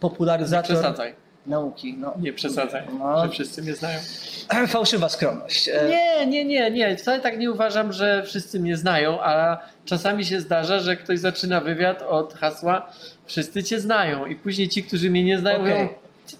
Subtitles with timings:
[0.00, 1.14] popularyzator Przesadzaj.
[1.46, 1.94] nauki.
[1.98, 2.14] No.
[2.20, 3.24] Nie przesadzaj, No.
[3.24, 3.98] że wszyscy mnie znają.
[4.68, 5.68] Fałszywa skromność.
[5.68, 6.96] E, Nie, nie, nie, nie.
[6.96, 11.60] Wcale tak nie uważam, że wszyscy mnie znają, a czasami się zdarza, że ktoś zaczyna
[11.60, 12.92] wywiad od hasła
[13.26, 15.72] wszyscy cię znają i później ci, którzy mnie nie znają, Okej.
[15.72, 15.88] mówią,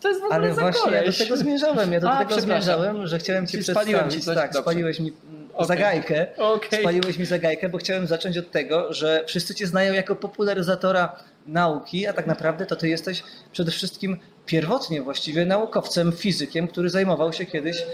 [0.01, 1.93] to jest w ogóle Ale za właśnie ja do tego zmierzałem.
[1.93, 4.15] Ja do A, tego zmierzałem, że chciałem Ci Czyli przedstawić.
[4.15, 4.61] ci tak, Dobrze.
[4.63, 5.13] spaliłeś mi
[5.55, 5.67] Okej.
[5.67, 6.27] zagajkę.
[6.37, 6.81] Okej.
[6.81, 12.07] Spaliłeś mi zagajkę, bo chciałem zacząć od tego, że wszyscy Cię znają jako popularyzatora nauki,
[12.07, 17.47] a tak naprawdę to Ty jesteś przede wszystkim pierwotnie właściwie naukowcem, fizykiem, który zajmował się
[17.47, 17.85] kiedyś e,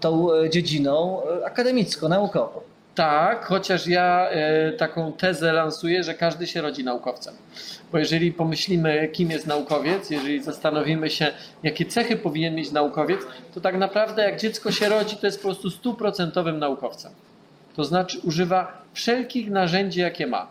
[0.00, 2.60] tą e, dziedziną e, akademicko-naukową.
[2.94, 7.34] Tak, chociaż ja e, taką tezę lansuję, że każdy się rodzi naukowcem.
[7.92, 13.20] Bo jeżeli pomyślimy, kim jest naukowiec, jeżeli zastanowimy się, jakie cechy powinien mieć naukowiec,
[13.54, 17.12] to tak naprawdę jak dziecko się rodzi, to jest po prostu stuprocentowym naukowcem.
[17.76, 20.46] To znaczy używa wszelkich narzędzi, jakie ma.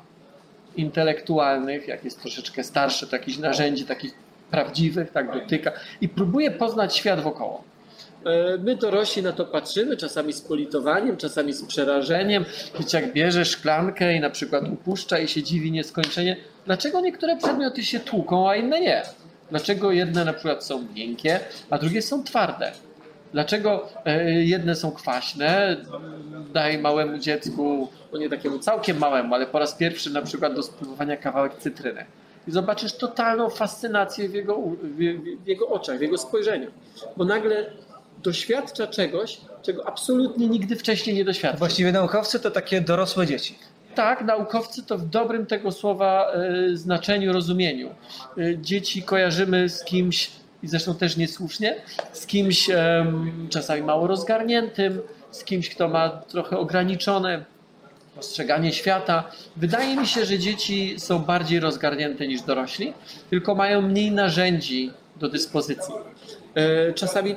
[0.76, 4.14] Intelektualnych, jak jest troszeczkę starszy, to jakichś narzędzi takich
[4.52, 5.72] prawdziwych, tak dotyka
[6.02, 7.73] i próbuje poznać świat wokoło.
[8.26, 12.46] E, My dorośli na to patrzymy, czasami z politowaniem, czasami z przerażeniem.
[12.80, 17.84] Wiecie, jak bierze szklankę i na przykład upuszcza i się dziwi nieskończenie, dlaczego niektóre przedmioty
[17.84, 19.04] się tłuką, a inne nie?
[19.50, 22.72] Dlaczego jedne na przykład są miękkie, a drugie są twarde?
[23.34, 25.78] Dlaczego e, jedne są kwaśne?
[26.54, 30.64] Daj małemu dziecku, no nie takiemu całkiem małemu, ale po raz pierwszy na przykład do
[30.64, 32.06] spróbowania kawałek cytryny.
[32.48, 34.98] I zobaczysz totalną fascynację w jego, w,
[35.44, 36.68] w jego oczach, w jego spojrzeniu.
[37.18, 37.66] Bo nagle
[38.24, 41.60] doświadcza czegoś, czego absolutnie nigdy wcześniej nie doświadczył.
[41.60, 43.56] Właściwie naukowcy to takie dorosłe dzieci.
[43.96, 47.90] Tak, naukowcy to w dobrym tego słowa e, znaczeniu, rozumieniu.
[48.38, 50.32] E, dzieci kojarzymy z kimś,
[50.64, 51.76] i zresztą też niesłusznie,
[52.14, 52.70] z kimś
[53.50, 55.02] czasami mało rozgarniętym,
[55.32, 57.46] z kimś, kto ma trochę ograniczone
[58.16, 59.24] postrzeganie świata.
[59.56, 62.94] Wydaje mi się, że dzieci są bardziej rozgarnięte niż dorośli,
[63.30, 65.94] tylko mają mniej narzędzi do dyspozycji.
[66.56, 67.36] E, Czasami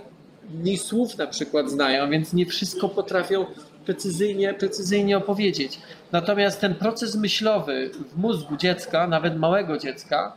[0.54, 3.46] mniej słów na przykład znają, więc nie wszystko potrafią
[3.84, 5.78] precyzyjnie, precyzyjnie opowiedzieć.
[6.12, 10.32] Natomiast ten proces myślowy w mózgu dziecka, nawet małego dziecka,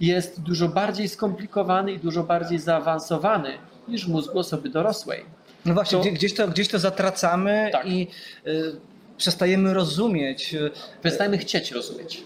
[0.00, 3.50] jest dużo bardziej skomplikowany i dużo bardziej zaawansowany
[3.88, 5.24] niż w mózgu osoby dorosłej.
[5.64, 7.86] No właśnie, To- gdzie, gdzieś, to, gdzieś to zatracamy Tak.
[7.86, 8.08] i
[8.46, 8.76] y,
[9.18, 10.70] przestajemy rozumieć, y,
[11.02, 12.22] Przestajemy chcieć rozumieć.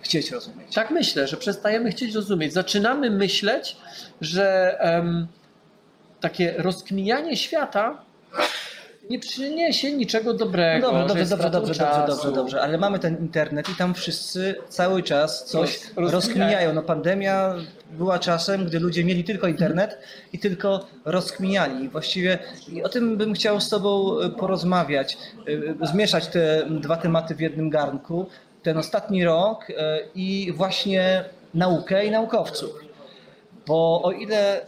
[0.00, 0.74] chcieć rozumieć.
[0.74, 2.52] Tak myślę, że przestajemy chcieć rozumieć.
[2.52, 3.76] Zaczynamy myśleć,
[4.20, 4.78] że
[6.20, 8.02] takie rozkminianie świata
[9.10, 10.92] nie przyniesie niczego dobrego.
[10.92, 12.12] Dobrze, że dobrze, dobrze, dobrze, dobrze, czasu.
[12.12, 16.72] dobrze, dobrze, ale mamy ten internet i tam wszyscy cały czas coś Roz- rozkminiają.
[16.72, 17.54] No pandemia
[17.90, 19.98] była czasem, gdy ludzie mieli tylko internet
[20.32, 21.88] i tylko rozkminiali.
[21.88, 25.18] Właściwie i o tym bym chciał z Tobą y, porozmawiać,
[25.48, 28.26] y, zmieszać te dwa tematy w jednym garnku.
[28.62, 29.74] Ten ostatni rok y,
[30.14, 31.24] i właśnie
[31.54, 32.70] naukę i naukowców.
[33.66, 34.66] Bo o ile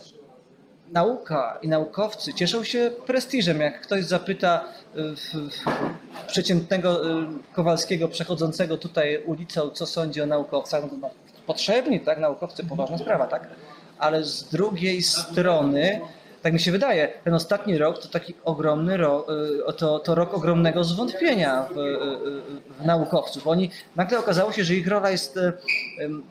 [0.93, 3.61] nauka i naukowcy cieszą się prestiżem.
[3.61, 4.65] Jak ktoś zapyta
[4.95, 5.51] w
[6.27, 11.11] przeciętnego y, Kowalskiego przechodzącego tutaj ulicą, co sądzi o naukowcach, no no,
[11.47, 12.19] potrzebni, tak?
[12.19, 13.49] Naukowcy, poważna sprawa, tak?
[13.99, 16.01] Ale z drugiej strony,
[16.43, 19.27] tak mi się wydaje, ten ostatni rok to taki ogromny rok,
[19.77, 23.47] to, to rok ogromnego zwątpienia w, y, w naukowców.
[23.47, 25.53] Oni nagle okazało się, że ich rola jest y,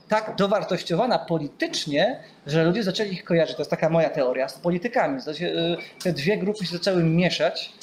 [0.07, 3.55] tak dowartościowana politycznie, że ludzie zaczęli ich kojarzyć.
[3.55, 5.21] To jest taka moja teoria z politykami.
[5.41, 7.73] Y, te dwie grupy się zaczęły mieszać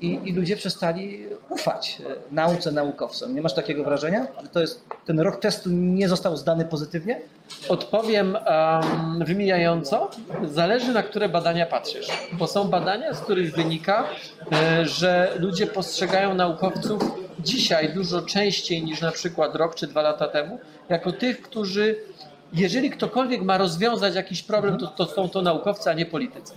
[0.00, 3.34] i, i ludzie przestali ufać y, nauce, naukowcom.
[3.34, 4.26] Nie masz takiego wrażenia?
[4.42, 7.20] Że to jest, ten rok testu nie został zdany pozytywnie?
[7.68, 10.10] Odpowiem um, wymijająco.
[10.44, 12.08] Zależy na które badania patrzysz.
[12.32, 14.04] Bo są badania, z których wynika,
[14.52, 17.02] e, że ludzie postrzegają naukowców
[17.38, 20.58] dzisiaj dużo częściej niż na przykład rok czy dwa lata temu,
[20.88, 21.96] jako tych, którzy,
[22.52, 26.54] jeżeli ktokolwiek ma rozwiązać jakiś problem, to, to są to naukowcy, a nie politycy.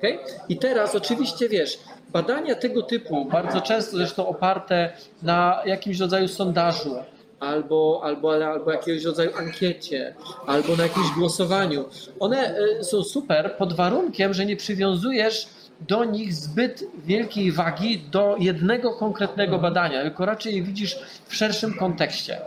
[0.00, 0.18] Okay?
[0.48, 1.78] I teraz oczywiście wiesz,
[2.12, 4.92] badania tego typu, bardzo często zresztą oparte
[5.22, 6.96] na jakimś rodzaju sondażu,
[7.40, 10.14] albo, albo, albo jakiegoś rodzaju ankiecie,
[10.46, 11.84] albo na jakimś głosowaniu,
[12.20, 15.48] one e, są super pod warunkiem, że nie przywiązujesz
[15.88, 20.98] do nich zbyt wielkiej wagi do jednego konkretnego badania, tylko raczej je widzisz
[21.28, 22.40] w szerszym kontekście.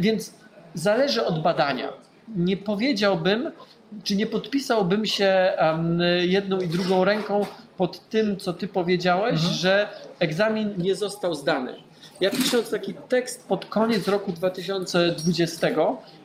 [0.00, 0.34] Więc
[0.74, 1.92] zależy od badania.
[2.36, 3.50] Nie powiedziałbym,
[4.04, 5.52] czy nie podpisałbym się
[6.20, 7.46] jedną i drugą ręką
[7.76, 9.88] pod tym, co ty powiedziałeś, że
[10.18, 11.74] egzamin nie został zdany.
[12.20, 15.68] Ja pisząc taki tekst pod koniec roku 2020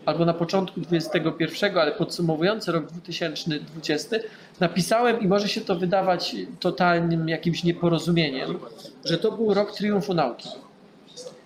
[0.05, 4.17] albo na początku 2021, ale podsumowujący rok 2020,
[4.59, 8.59] napisałem i może się to wydawać totalnym jakimś nieporozumieniem,
[9.05, 10.49] że to był rok triumfu nauki.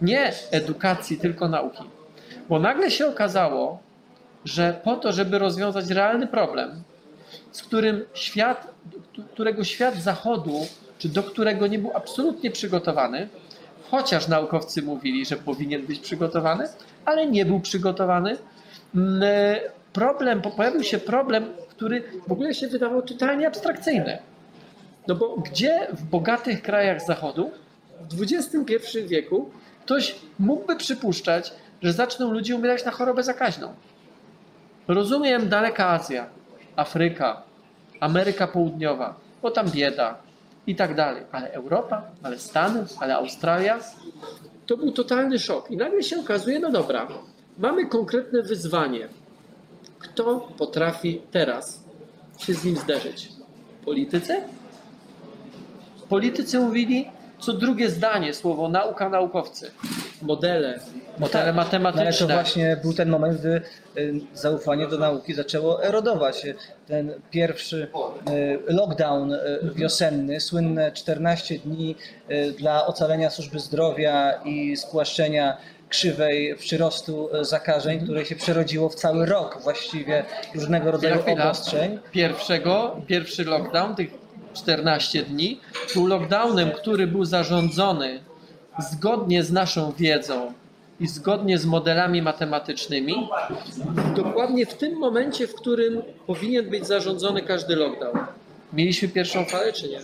[0.02, 1.84] Nie edukacji, tylko nauki.
[2.50, 3.80] Bo nagle się okazało,
[4.48, 6.84] że po to, żeby rozwiązać realny problem,
[7.52, 8.68] z którym świat,
[9.34, 10.68] którego świat zachodu,
[10.98, 13.30] czy do którego nie był absolutnie przygotowany,
[13.92, 16.68] chociaż naukowcy mówili, że powinien być przygotowany,
[17.06, 18.38] ale nie był przygotowany.
[18.96, 19.22] Mm,
[19.94, 24.18] Problem, pojawił się problem, który w ogóle się wydawał totalnie abstrakcyjny.
[25.08, 27.52] No bo gdzie w bogatych krajach Zachodu
[28.12, 29.50] w XXI wieku
[29.86, 31.54] ktoś mógłby przypuszczać,
[31.84, 33.74] że zaczną ludzie umierać na chorobę zakaźną?
[34.88, 36.30] Rozumiem daleka Azja,
[36.76, 37.44] Afryka,
[38.00, 40.18] Ameryka Południowa, bo tam bieda
[40.68, 43.80] i tak dalej, ale Europa, ale Stany, ale Australia,
[44.66, 45.72] to był totalny szok.
[45.72, 47.08] I nagle się okazuje, no dobra,
[47.58, 49.08] mamy konkretne wyzwanie.
[50.00, 51.84] Kto potrafi teraz
[52.38, 53.32] się z nim zderzyć?
[53.86, 54.42] Politycy?
[56.10, 57.08] Politycy mówili
[57.40, 59.72] co drugie zdanie słowo nauka, naukowcy.
[60.22, 60.80] Modele,
[61.20, 62.04] modele tak, matematyczne.
[62.04, 63.62] No ale to właśnie był ten moment, gdy
[63.98, 66.46] y, zaufanie do nauki zaczęło erodować.
[66.88, 67.88] Ten pierwszy
[68.30, 69.40] y, lockdown y,
[69.76, 71.96] wiosenny, słynne 14 dni
[72.58, 75.58] dla ocalenia służby zdrowia i spłaszczenia
[75.90, 80.24] krzywej przyrostu zakażeń, które się przerodziło w cały rok właściwie
[80.56, 81.46] różnego rodzaju Chwila.
[81.46, 82.00] obostrzeń.
[82.12, 84.10] Pierwszego, pierwszy lockdown, tych
[84.54, 85.60] 14 dni,
[85.94, 88.20] był lockdownem, który był zarządzony
[88.80, 90.54] zgodnie z naszą wiedzą
[91.00, 93.30] i zgodnie z modelami matematycznymi,
[94.16, 98.18] dokładnie w tym momencie, w którym powinien być zarządzony każdy lockdown.
[98.74, 100.00] Mieliśmy pierwszą falę, czy nie?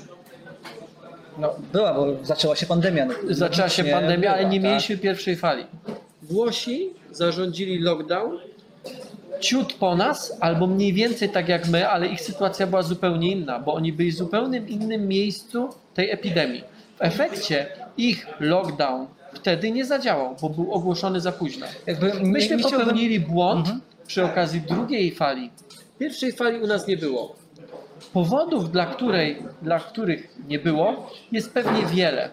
[1.37, 3.05] No, była, bo zaczęła się pandemia.
[3.05, 4.69] No, Zaczęła się pandemia, ale nie tak.
[4.69, 5.65] mieliśmy pierwszej fali.
[6.21, 8.39] Włosi zarządzili lockdown
[9.39, 13.59] ciut po nas, albo mniej więcej tak jak my, ale ich sytuacja była zupełnie inna,
[13.59, 16.63] bo oni byli w zupełnie innym miejscu tej epidemii.
[16.97, 17.67] W efekcie
[17.97, 21.65] ich lockdown wtedy nie zadziałał, bo był ogłoszony za późno.
[21.87, 23.81] Jakby Myśmy nie popełnili błąd Mhm.
[24.07, 25.49] przy okazji drugiej fali.
[25.99, 27.35] Pierwszej fali u nas nie było.
[28.13, 32.29] Powodów, dla, której, dla których nie było, jest pewnie wiele.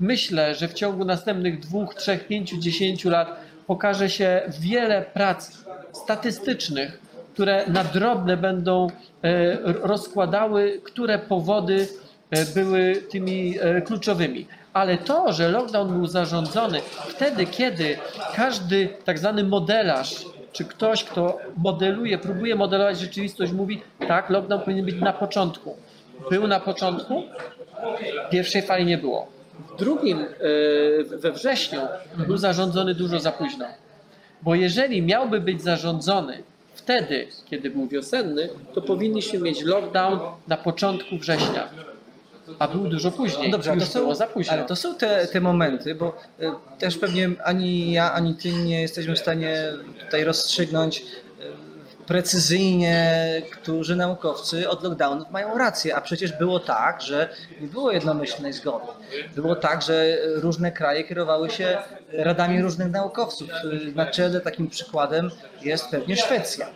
[0.00, 5.52] Myślę, że w ciągu następnych dwóch, trzech, pięciu, dziesięciu lat pokaże się wiele prac
[5.92, 7.00] statystycznych,
[7.34, 8.86] które na drobne będą
[9.22, 11.88] e, rozkładały, które powody
[12.30, 14.46] e, były tymi e, kluczowymi.
[14.78, 17.98] Ale to, że lockdown był zarządzony wtedy, kiedy
[18.34, 24.84] każdy tak zwany modelarz, czy ktoś, kto modeluje, próbuje modelować rzeczywistość, mówi, tak, lockdown powinien
[24.84, 25.76] być na początku.
[26.30, 27.22] Był na początku,
[28.30, 29.26] pierwszej fali nie było.
[29.74, 30.26] W drugim, e,
[31.04, 31.80] we wrześniu,
[32.26, 33.66] był zarządzony dużo za późno.
[34.42, 36.42] Bo jeżeli miałby być zarządzony
[36.74, 41.68] wtedy, kiedy był wiosenny, to powinniśmy mieć lockdown na początku września.
[42.58, 43.50] A był dużo później.
[43.50, 44.12] No Dobrze, ale to, są,
[44.50, 48.82] ale to są te, te momenty, bo y, też pewnie ani ja, ani ty nie
[48.82, 49.72] jesteśmy w stanie
[50.04, 51.04] tutaj rozstrzygnąć y,
[52.06, 53.12] precyzyjnie,
[53.52, 57.28] którzy naukowcy od lockdownów mają rację, a przecież było tak, że
[57.60, 58.86] nie było jednomyślnej zgody.
[59.34, 61.78] Było tak, że różne kraje kierowały się
[62.12, 63.48] radami różnych naukowców.
[63.50, 65.30] Y, Na czele takim przykładem
[65.62, 66.66] jest pewnie Szwecja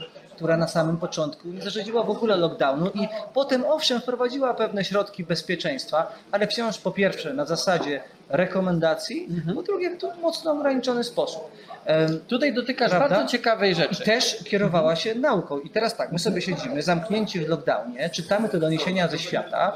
[0.42, 5.24] która na samym początku nie zarządziła w ogóle lockdownu i potem owszem wprowadziła pewne środki
[5.24, 11.50] bezpieczeństwa, ale wciąż po pierwsze na zasadzie rekomendacji, po drugie w mocno ograniczony sposób.
[11.84, 13.08] Em, Tutaj dotykasz Prawda?
[13.08, 14.04] bardzo ciekawej rzeczy.
[14.04, 15.58] też kierowała się nauką.
[15.60, 19.72] I teraz tak, my sobie siedzimy zamknięci w lockdownie, czytamy te doniesienia ze świata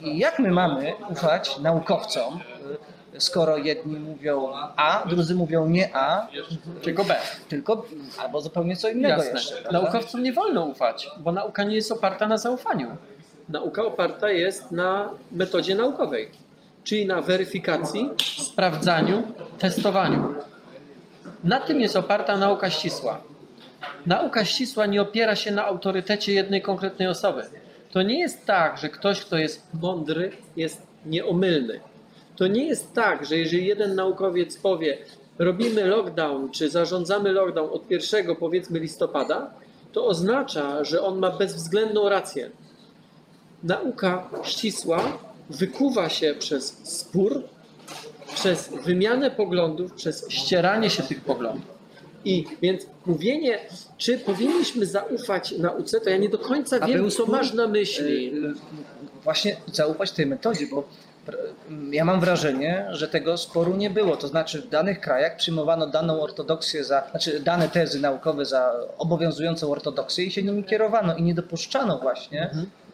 [0.00, 2.40] i jak my mamy ufać naukowcom,
[3.18, 6.26] skoro jedni mówią A, drudzy mówią nie A,
[6.82, 7.16] Czego B.
[7.48, 7.86] tylko
[8.18, 9.30] albo zupełnie co innego Jasne.
[9.32, 9.54] jeszcze.
[9.56, 9.80] prawda?
[9.82, 12.96] Naukowcom nie wolno ufać, bo nauka nie jest oparta na zaufaniu.
[13.48, 16.30] Nauka oparta jest na metodzie naukowej,
[16.84, 18.10] czyli na weryfikacji,
[18.42, 19.22] sprawdzaniu,
[19.58, 20.34] testowaniu.
[21.44, 23.20] Na tym jest oparta nauka ścisła.
[24.06, 27.42] Nauka ścisła nie opiera się na autorytecie jednej konkretnej osoby.
[27.92, 31.80] To nie jest tak, że ktoś, kto jest mądry, jest nieomylny.
[32.36, 34.98] To nie jest tak, że jeżeli jeden naukowiec powie,
[35.38, 39.50] robimy lockdown, czy zarządzamy lockdown od 1 powiedzmy listopada,
[39.92, 42.50] to oznacza, że on ma bezwzględną rację.
[43.62, 45.18] nauka ścisła
[45.50, 47.42] wykuwa się przez spór,
[48.34, 51.76] przez wymianę poglądów, przez ścieranie się tych poglądów.
[52.24, 53.58] I więc mówienie,
[53.98, 57.28] czy powinniśmy zaufać nauce, to ja nie do końca A wiem, co spór?
[57.28, 58.34] masz na myśli.
[58.34, 58.54] Y, y,
[59.24, 60.88] Właśnie zaufać tej metodzie, bo
[61.90, 64.16] ja mam wrażenie, że tego sporu nie było.
[64.16, 69.72] To znaczy w danych krajach przyjmowano daną ortodoksję za, znaczy dane tezy naukowe za obowiązującą
[69.72, 72.50] ortodoksję i się nimi kierowano i nie dopuszczano właśnie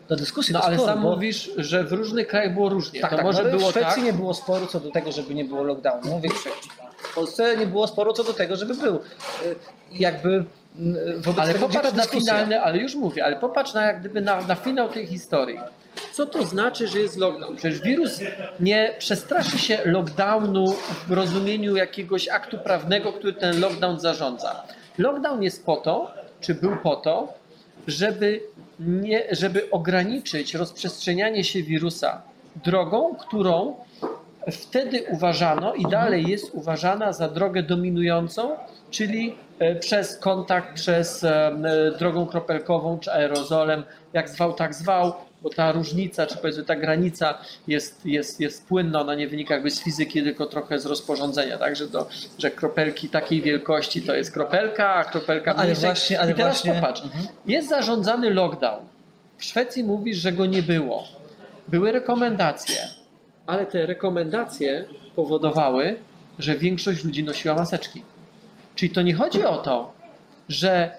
[0.08, 1.10] do dyskusji, No do ale sporu, sam bo...
[1.10, 3.00] mówisz, że w różnych krajach było różnie.
[3.00, 4.04] Tak, to tak, może ale było w Szwecji tak.
[4.04, 6.70] nie było sporu co do tego, żeby nie było lockdownu, w większości.
[6.98, 8.94] W Polsce nie było sporu co do tego, żeby był.
[8.96, 9.00] Y,
[9.92, 10.44] Jakby
[11.16, 12.20] wobec Ale tego popatrz na dyskusja.
[12.20, 15.60] finalny, ale już mówię, ale popatrz na jak gdyby na, na finał tej historii.
[16.12, 17.56] Co to znaczy, że jest lockdown?
[17.56, 18.20] Przecież wirus
[18.60, 20.74] nie przestraszy się lockdownu
[21.08, 24.62] w rozumieniu jakiegoś aktu prawnego, który ten lockdown zarządza.
[24.98, 27.34] Lockdown jest po to, czy był po to,
[27.86, 28.40] żeby,
[28.80, 32.22] nie, żeby ograniczyć rozprzestrzenianie się wirusa
[32.64, 33.74] drogą, którą
[34.50, 38.56] wtedy uważano i dalej jest uważana za drogę dominującą,
[38.90, 41.52] czyli e, przez kontakt przez e,
[41.98, 47.38] drogą kropelkową czy aerozolem, jak zwał, tak zwał, bo ta różnica, czy powiedzmy ta granica
[47.68, 51.88] jest, jest, jest płynna, ona nie wynika jakby z fizyki, tylko trochę z rozporządzenia, także
[51.88, 52.06] to,
[52.38, 56.52] że kropelki takiej wielkości to jest kropelka, a kropelka No, ale właśnie- ale I teraz
[56.62, 57.24] właśnie- popatrz, Mhm.
[57.46, 58.84] jest zarządzany lockdown.
[59.38, 61.04] W Szwecji mówisz, że go nie było.
[61.68, 62.76] Były rekomendacje,
[63.46, 64.84] ale te rekomendacje
[65.16, 65.96] powodowały,
[66.38, 68.02] że większość ludzi nosiła maseczki.
[68.74, 69.92] Czyli to nie chodzi o to,
[70.48, 70.90] że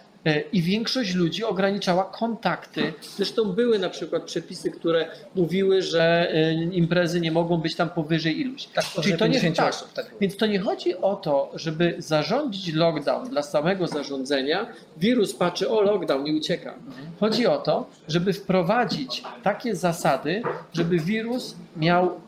[0.54, 2.94] i większość ludzi ograniczała kontakty.
[3.18, 8.40] Zresztą były na przykład przepisy, które mówiły, że e, imprezy nie mogą być tam powyżej
[8.40, 8.66] iluś.
[8.66, 9.70] Tak, Czyli to nie 50 tak.
[9.70, 9.94] osób.
[9.94, 10.12] Tak.
[10.22, 14.68] Więc to nie chodzi o to, żeby zarządzić lockdown dla samego zarządzenia.
[14.98, 16.74] Wirus patrzy, o lockdown i ucieka.
[17.20, 20.42] Chodzi o to, żeby wprowadzić takie zasady,
[20.74, 22.22] żeby wirus miał,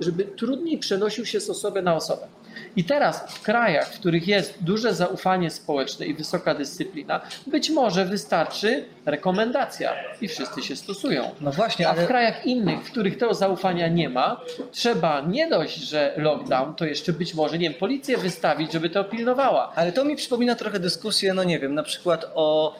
[0.00, 2.39] żeby trudniej przenosił się z osoby na osobę.
[2.76, 8.04] I teraz w krajach, w których jest duże zaufanie społeczne i wysoka dyscyplina, być może
[8.04, 11.30] wystarczy rekomendacja i wszyscy się stosują.
[11.40, 14.40] No właśnie, A w ale krajach innych, w których tego zaufania nie ma,
[14.72, 19.04] trzeba nie dość, że lockdown, to jeszcze być może, nie wiem, policję wystawić, żeby to
[19.04, 19.72] pilnowała.
[19.74, 22.76] Ale to mi przypomina trochę dyskusję, no nie wiem, na przykład o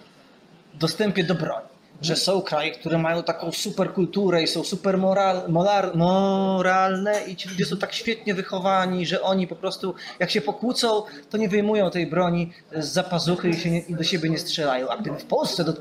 [0.74, 1.69] dostępie do broni.
[2.02, 7.36] Że są kraje, które mają taką super kulturę i są super moral, molar, moralne i
[7.36, 11.48] ci ludzie są tak świetnie wychowani, że oni po prostu jak się pokłócą, to nie
[11.48, 14.88] wyjmują tej broni z zapazuchy i, się nie, i do siebie nie strzelają.
[14.88, 15.72] A gdyby w Polsce do,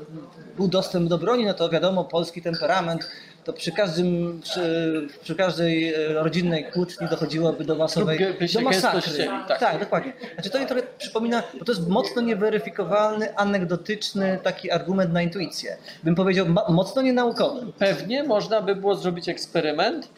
[0.56, 3.08] był dostęp do broni, no to wiadomo, polski temperament,
[3.52, 8.18] to przy każdym, przy, przy każdej e, rodzinnej kłótni dochodziłoby do masowej,
[8.54, 9.24] do masakry.
[9.48, 9.60] tak.
[9.60, 10.12] tak, dokładnie.
[10.34, 15.76] Znaczy to mi trochę przypomina, bo to jest mocno nieweryfikowalny, anegdotyczny taki argument na intuicję.
[16.02, 17.72] Bym powiedział ma- mocno nienaukowy.
[17.78, 20.08] Pewnie można by było zrobić eksperyment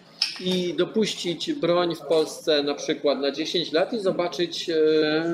[0.40, 4.74] i dopuścić broń w Polsce na przykład na 10 lat i zobaczyć e,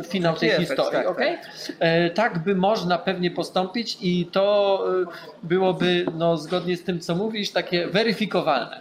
[0.08, 0.92] finał tej efekt, historii.
[0.92, 1.36] tak, okej?
[1.78, 5.06] E, tak by można pewnie postąpić i to e,
[5.42, 8.80] byłoby no, zgodnie z tym, co mówisz, takie weryfikowalne.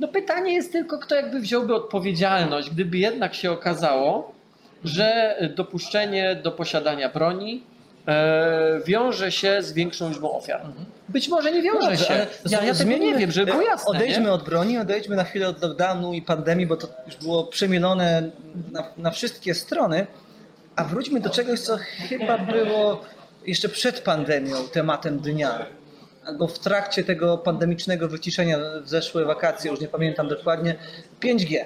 [0.00, 4.32] No pytanie jest tylko, kto jakby wziąłby odpowiedzialność, gdyby jednak się okazało,
[4.84, 7.62] że dopuszczenie do posiadania broni
[8.08, 10.62] e, wiąże się z większą liczbą ofiar.
[11.08, 12.14] Być może nie wiąże dobrze, się.
[12.14, 13.90] ale Ja, ja tego nie wiem, żeby było jasne.
[13.90, 14.32] Odejdźmy nie?
[14.32, 18.30] od broni, odejdźmy na chwilę od lockdownu i pandemii, bo to już było przemielone
[18.72, 20.06] na, na wszystkie strony.
[20.76, 21.76] A wróćmy do czegoś, co
[22.08, 23.04] chyba było
[23.46, 25.66] jeszcze przed pandemią tematem dnia.
[26.24, 30.74] Albo w trakcie tego pandemicznego wyciszenia w zeszłe wakacje, już nie pamiętam dokładnie,
[31.20, 31.64] 5G.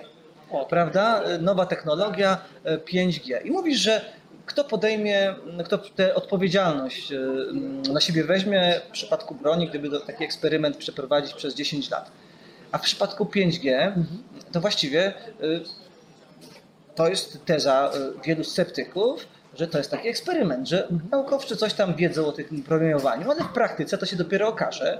[0.50, 1.22] O, prawda?
[1.40, 3.46] Nowa technologia e, 5G.
[3.46, 4.00] I mówisz, że
[4.46, 5.34] kto podejmie,
[5.64, 7.18] kto tę odpowiedzialność e,
[7.92, 12.11] na siebie weźmie w przypadku broni, gdyby taki eksperyment przeprowadzić przez 10 lat.
[12.72, 13.92] A w przypadku 5G
[14.52, 15.14] to właściwie e,
[16.94, 21.94] to jest teza e, wielu sceptyków, że to jest taki eksperyment, że naukowcy coś tam
[21.94, 24.99] wiedzą o tym promieniowaniu, ale w praktyce to się dopiero okaże,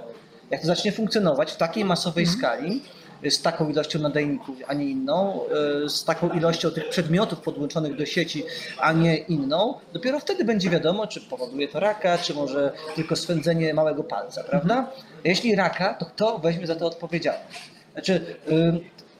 [0.51, 2.83] jak to zacznie funkcjonować w takiej masowej skali,
[3.29, 5.39] z taką ilością nadajników, a nie inną,
[5.85, 8.43] e, z taką ilością tych przedmiotów podłączonych do sieci,
[8.79, 13.73] a nie inną, dopiero wtedy będzie wiadomo, czy powoduje to raka, czy może tylko swędzenie
[13.73, 14.91] małego palca, prawda?
[15.23, 17.71] Jeśli raka, to kto weźmie za to odpowiedzialność?
[17.93, 18.35] Znaczy,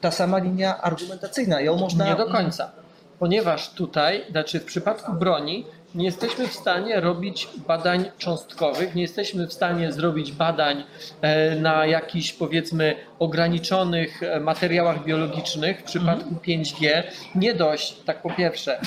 [0.00, 2.04] ta sama linia argumentacyjna, ją można...
[2.04, 2.72] Nie do końca.
[3.18, 9.46] Ponieważ tutaj, znaczy w przypadku broni, nie jesteśmy w stanie robić badań cząstkowych, nie jesteśmy
[9.46, 10.84] w stanie zrobić badań
[11.20, 15.80] e, na jakichś powiedzmy ograniczonych e, materiałach biologicznych.
[15.80, 17.02] W przypadku 5G
[17.34, 18.80] nie dość, tak po pierwsze,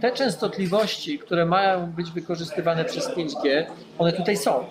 [0.00, 3.64] te częstotliwości, które mają być wykorzystywane przez 5G,
[3.98, 4.64] one tutaj są.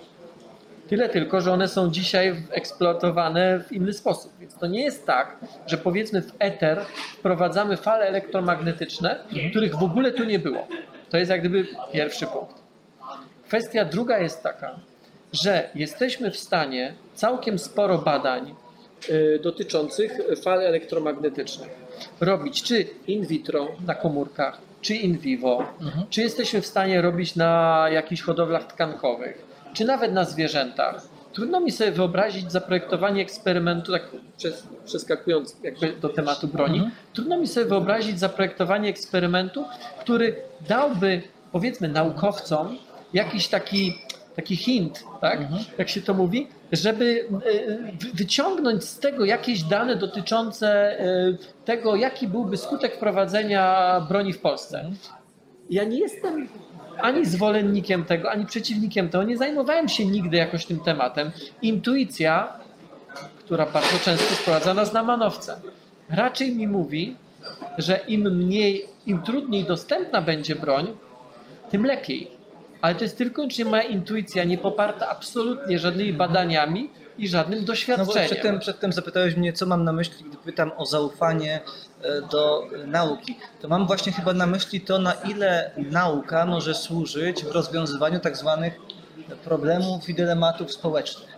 [0.88, 4.32] Tyle tylko, że one są dzisiaj eksploatowane w inny sposób.
[4.40, 6.82] Więc to nie jest tak, że powiedzmy w eter
[7.20, 9.20] wprowadzamy fale elektromagnetyczne,
[9.50, 10.68] których w ogóle tu nie było.
[11.12, 12.56] To jest jak gdyby pierwszy punkt.
[13.48, 14.80] Kwestia druga jest taka,
[15.34, 18.56] że jesteśmy w stanie całkiem sporo badań
[19.10, 21.70] y, dotyczących fal elektromagnetycznych
[22.20, 25.64] robić czy in vitro na komórkach, czy in vivo,
[26.10, 31.02] czy jesteśmy w stanie robić na jakichś hodowlach tkankowych, czy nawet na zwierzętach.
[31.34, 34.04] Trudno mi sobie wyobrazić zaprojektowanie eksperymentu, tak
[34.86, 39.66] przeskakując jakby do tematu broni, trudno mi sobie wyobrazić zaprojektowanie eksperymentu,
[40.00, 42.78] który dałby powiedzmy naukowcom
[43.14, 43.98] jakiś taki,
[44.36, 45.40] taki hint, tak?
[45.78, 47.26] jak się to mówi, żeby
[48.00, 54.40] wy- wyciągnąć z tego jakieś dane dotyczące y, tego, jaki byłby skutek wprowadzenia broni w
[54.40, 54.92] Polsce.
[55.70, 56.48] Ja nie jestem
[57.02, 59.24] ani zwolennikiem tego, ani przeciwnikiem tego.
[59.24, 61.32] Nie zajmowałem się nigdy jakoś tym tematem.
[61.62, 62.54] Intuicja,
[63.40, 65.62] która bardzo często sprowadza nas na manowce,
[66.10, 67.16] raczej mi mówi,
[67.78, 70.98] że im mniej, im trudniej dostępna będzie broń,
[71.70, 72.32] tym lepiej.
[72.82, 77.66] Ale to jest tylko wyłącznie moja intuicja, nie poparta absolutnie żadnymi badaniami i żadnym No
[77.66, 78.26] bo doświadczeniem.
[78.26, 81.62] przedtem, przedtem zapytałeś mnie, co mam na myśli, gdy pytam o zaufanie
[82.02, 83.38] e, do nauki.
[83.62, 88.38] To mam właśnie chyba na myśli to, na ile nauka może służyć w rozwiązywaniu tak
[88.38, 88.80] zwanych
[89.44, 91.32] problemów i dylematów społecznych.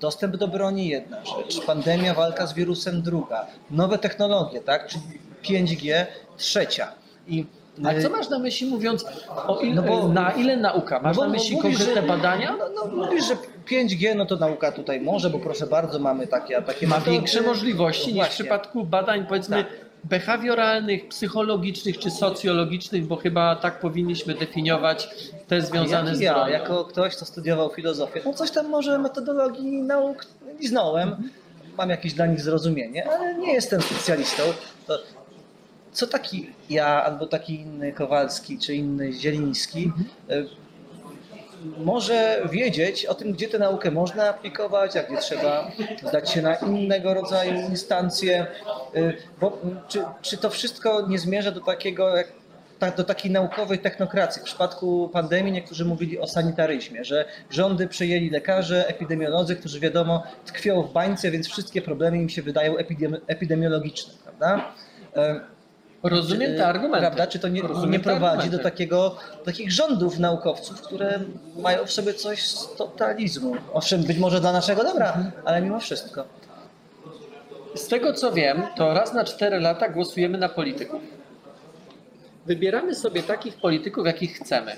[0.00, 5.02] Dostęp do broni jedna rzecz, pandemia, walka z wirusem druga, nowe technologie, tak, czyli
[5.42, 6.92] 5G trzecia.
[7.28, 7.46] I
[7.84, 9.04] A co masz na myśli mówiąc
[9.46, 11.00] o il, No bo- na ile nauka?
[11.00, 12.56] Masz No bo na myśli mówisz, konkretne że- badania?
[12.58, 16.62] No, no mówisz, że 5G, no to nauka tutaj może, bo proszę bardzo, mamy takie,
[16.62, 17.10] takie Ma metody.
[17.12, 19.66] większe możliwości No niż w przypadku badań powiedzmy Tak.
[20.04, 25.08] behawioralnych, psychologicznych czy socjologicznych, bo chyba tak powinniśmy definiować
[25.48, 29.82] te związane Jak z ja, jako ktoś, kto studiował filozofię, no coś tam może metodologii
[29.82, 30.24] nauk
[30.60, 31.16] liznąłem,
[31.78, 34.42] mam jakieś dla nich zrozumienie, ale nie jestem specjalistą.
[34.86, 34.98] To
[35.96, 39.92] co taki ja, albo taki inny Kowalski, czy inny Zieliński
[40.30, 40.46] y,
[41.78, 45.70] może wiedzieć o tym, gdzie tę naukę można aplikować, a gdzie trzeba
[46.08, 48.46] zdać się na innego rodzaju instancje,
[48.96, 52.26] y, bo czy, czy to wszystko nie zmierza do takiego, jak
[52.96, 54.42] do takiej naukowej technokracji.
[54.42, 60.82] W przypadku pandemii niektórzy mówili o sanitaryzmie, że rządy przejęli lekarze, epidemiolodzy, którzy wiadomo tkwią
[60.82, 64.72] w bańce, więc wszystkie problemy im się wydają epidemi- epidemiologiczne, prawda?
[66.06, 67.00] E, Rozumiem te argumenty.
[67.00, 67.26] Prawda?
[67.26, 71.20] Czy to nie, Rozumiem nie prowadzi do takiego, takich rządów naukowców, które
[71.56, 73.56] mają w sobie coś z totalizmu?
[73.72, 76.24] Owszem, być może dla naszego dobra, ale mimo wszystko.
[77.74, 81.02] Z tego co wiem, to raz na cztery lata głosujemy na polityków.
[82.46, 84.72] Wybieramy sobie takich polityków, jakich chcemy.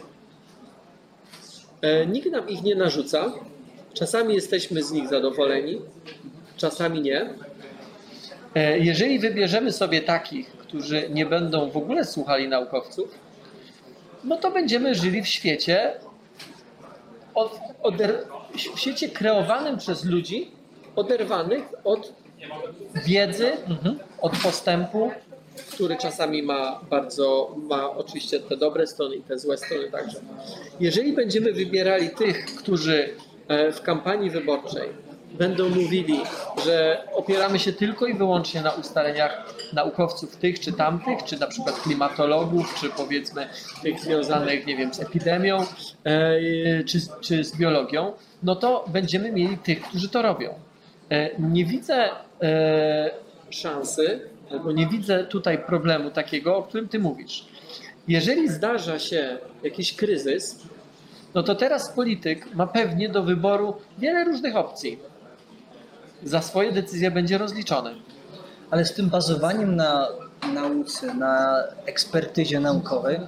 [1.82, 3.32] E, nikt nam ich nie narzuca.
[3.94, 5.80] Czasami jesteśmy z nich zadowoleni,
[6.56, 7.30] czasami nie.
[8.58, 13.14] E, jeżeli wybierzemy sobie takich, którzy nie będą w ogóle słuchali naukowców,
[14.24, 15.92] no to będziemy żyli w świecie,
[17.34, 17.60] od,
[18.74, 20.50] w świecie kreowanym przez ludzi,
[20.96, 22.12] oderwanych od
[23.06, 23.52] wiedzy,
[24.20, 25.10] od postępu,
[25.72, 30.20] który czasami ma bardzo, ma oczywiście te dobre strony i te złe strony także.
[30.80, 33.14] Jeżeli będziemy wybierali tych, którzy
[33.48, 34.88] e, w kampanii wyborczej
[35.34, 36.20] będą mówili,
[36.64, 41.80] że opieramy się tylko i wyłącznie na ustaleniach naukowców tych czy tamtych, czy na przykład
[41.80, 43.48] klimatologów, czy powiedzmy
[43.82, 45.66] tych związanych, nie wiem, z epidemią,
[46.04, 48.12] e, czy, czy z biologią,
[48.42, 50.54] no to będziemy mieli tych, którzy to robią.
[51.10, 52.08] E, Nie widzę
[52.42, 53.10] e,
[53.50, 57.44] szansy, albo nie widzę tutaj problemu takiego, o którym ty mówisz.
[58.08, 60.58] Jeżeli zdarza się jakiś kryzys,
[61.34, 64.98] no to teraz polityk ma pewnie do wyboru wiele różnych opcji.
[66.24, 67.94] Za swoje decyzje będzie rozliczony.
[68.70, 70.08] Ale z tym bazowaniem na
[70.54, 73.20] nauce, na ekspertyzie naukowej,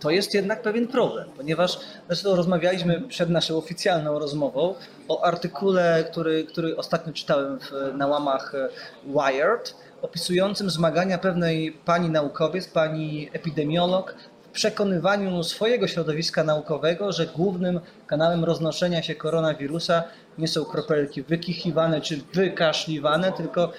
[0.00, 4.74] to jest jednak pewien problem, ponieważ zresztą rozmawialiśmy przed naszą oficjalną rozmową
[5.08, 8.68] o artykule, który, który ostatnio czytałem w, na łamach e,
[9.06, 14.14] Wired, opisującym zmagania pewnej pani naukowiec, pani epidemiolog
[14.52, 20.02] przekonywaniu swojego środowiska naukowego, że głównym kanałem roznoszenia się koronawirusa
[20.38, 23.72] nie są kropelki wykichiwane czy wykaszliwane, tylko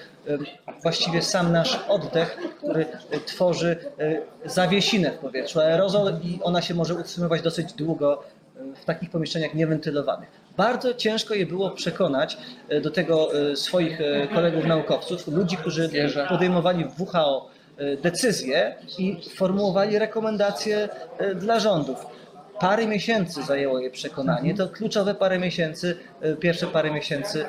[0.82, 6.74] właściwie sam nasz oddech, który e, tworzy e, zawiesinę w powietrzu, aerozol i ona się
[6.74, 8.22] może utrzymywać dosyć długo
[8.56, 10.28] e, w takich pomieszczeniach niewentylowanych.
[10.56, 12.38] Bardzo ciężko je było przekonać
[12.82, 13.98] do tego swoich
[14.34, 15.90] kolegów naukowców, ludzi, którzy
[16.28, 17.50] podejmowali w WHO
[18.02, 22.06] decyzje i formułowali rekomendacje e, dla rządów.
[22.60, 24.54] Parę miesięcy zajęło je przekonanie.
[24.54, 27.44] To kluczowe parę miesięcy, e, pierwsze parę miesięcy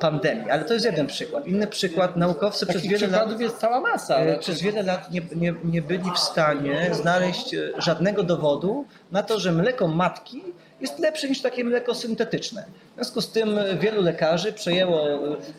[0.00, 0.50] pandemii.
[0.50, 1.46] Ale to jest jeden przykład.
[1.46, 4.16] Inny przykład, naukowcy przez Takich wiele lat jest cała masa.
[4.16, 9.40] Ale- Przez wiele lat nie, nie, nie byli w stanie znaleźć żadnego dowodu na to,
[9.40, 10.42] że mleko matki
[10.84, 12.64] jest lepsze niż takie mleko syntetyczne.
[12.92, 15.08] W związku z tym e, wielu lekarzy przejęło,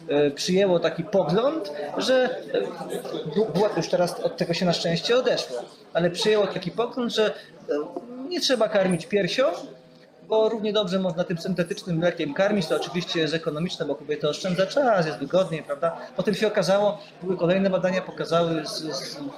[0.09, 2.39] e, przyjęło taki pogląd, że
[3.38, 5.57] e, była już teraz od tego się na szczęście odeszło,
[5.93, 7.33] ale przyjęło taki pogląd, że e,
[8.29, 9.43] nie trzeba karmić piersią,
[10.27, 14.65] bo równie dobrze można tym syntetycznym mlekiem karmić, to oczywiście jest ekonomiczne, bo kobieta oszczędza
[14.67, 15.97] czas, jest wygodniej, prawda?
[16.15, 18.63] Potem się okazało, były kolejne badania, pokazały,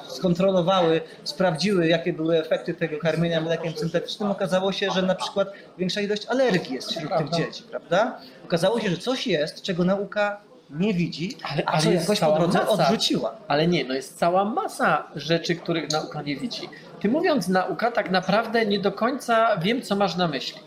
[0.07, 4.31] skontrolowały, sprawdziły, jakie były efekty tego karmienia mlekiem syntetycznym.
[4.31, 8.19] Okazało się, że na przykład większa ilość alergii jest wśród tych dzieci, prawda?
[8.45, 12.59] Okazało się, że coś jest, czego nauka nie widzi, Ale- a co jakoś po drodze
[12.59, 12.71] masa.
[12.71, 13.35] odrzuciła.
[13.47, 16.69] Ale nie, no jest cała masa rzeczy, których nauka nie widzi.
[16.99, 20.61] Ty mówiąc nauka, tak naprawdę nie do końca wiem, co masz na myśli.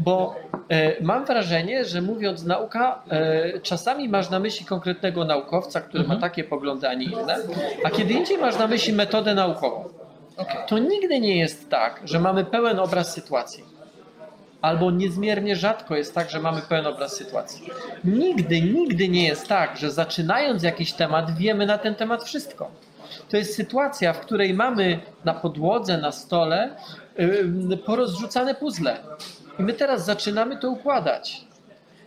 [0.00, 0.34] Bo
[0.68, 6.16] e, mam wrażenie, że mówiąc nauka, e, czasami masz na myśli konkretnego naukowca, który ma
[6.16, 7.36] takie poglądy, a nie inne,
[7.84, 9.88] a kiedy indziej masz na myśli metodę naukową.
[10.66, 13.64] To nigdy nie jest tak, że mamy pełen obraz sytuacji.
[14.60, 17.70] Albo niezmiernie rzadko jest tak, że mamy pełen obraz sytuacji.
[18.04, 22.70] Nigdy, nigdy nie jest tak, że zaczynając jakiś temat, wiemy na ten temat wszystko.
[23.28, 26.70] To jest sytuacja, w której mamy na podłodze, na stole
[27.86, 28.96] porozrzucane puzzle.
[29.60, 31.44] I my teraz zaczynamy to układać.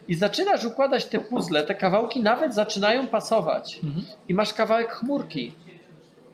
[0.07, 3.79] I zaczynasz układać te puzzle, te kawałki nawet zaczynają pasować.
[4.29, 5.51] I masz kawałek chmurki.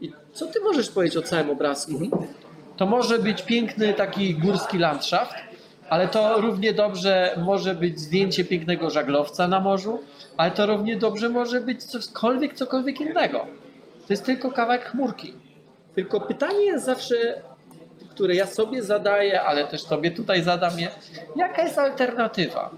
[0.01, 1.93] I co ty możesz powiedzieć o całym obrazku?
[2.77, 5.34] To może być piękny taki górski landschaft,
[5.89, 9.99] ale to równie dobrze może być zdjęcie pięknego żaglowca na morzu,
[10.38, 13.39] ale to równie dobrze może być cokolwiek, cokolwiek innego.
[14.08, 15.34] To jest tylko kawałek chmurki.
[15.95, 17.41] Tylko pytanie jest zawsze,
[18.19, 20.88] które ja sobie zadaję, ale też sobie tutaj zadam je,
[21.36, 22.69] jaka jest alternatywa?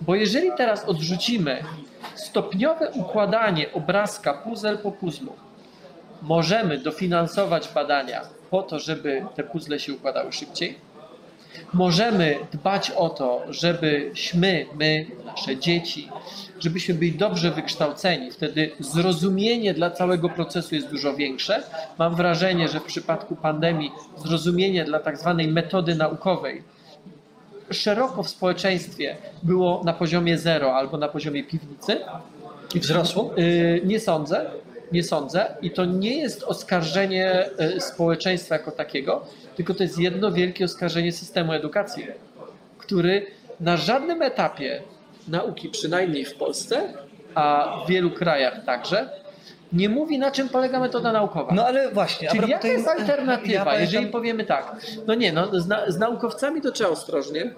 [0.00, 1.64] Bo jeżeli teraz odrzucimy
[2.14, 5.32] stopniowe układanie obrazka puzzle po puzzlu,
[6.22, 10.78] możemy dofinansować badania po to, żeby te puzzle się układały szybciej.
[11.72, 16.08] Możemy dbać o to, żebyśmy, my, nasze dzieci,
[16.62, 18.30] żebyśmy byli dobrze wykształceni.
[18.30, 21.62] Wtedy zrozumienie dla całego procesu jest dużo większe.
[21.98, 23.90] Mam wrażenie, że w przypadku pandemii
[24.24, 26.62] zrozumienie dla tak zwanej metody naukowej
[27.70, 31.98] szeroko w społeczeństwie było na poziomie zero albo na poziomie piwnicy.
[32.74, 33.34] I wzrosło?
[33.36, 34.50] Yy, Nie sądzę,
[34.92, 35.54] nie sądzę.
[35.62, 41.12] I to nie jest oskarżenie y, społeczeństwa jako takiego, tylko to jest jedno wielkie oskarżenie
[41.12, 42.06] systemu edukacji,
[42.78, 43.26] który
[43.60, 44.82] na żadnym etapie
[45.28, 46.82] nauki, przynajmniej w Polsce,
[47.34, 49.10] a w wielu krajach także,
[49.72, 51.54] nie mówi na czym polega metoda naukowa.
[51.54, 52.28] No ale właśnie.
[52.28, 54.76] Czyli jaka tej- jest alternatywa, Ja pamiętam- jeżeli powiemy tak?
[55.06, 57.50] No nie, no, z, na, z naukowcami to trzeba ostrożnie,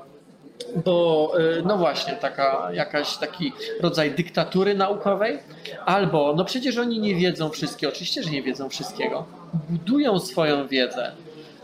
[0.84, 5.38] bo y, no właśnie, taka, jakaś taki rodzaj dyktatury naukowej,
[5.86, 9.26] albo no przecież oni nie wiedzą wszystkiego, oczywiście, że nie wiedzą wszystkiego,
[9.68, 11.12] budują swoją wiedzę.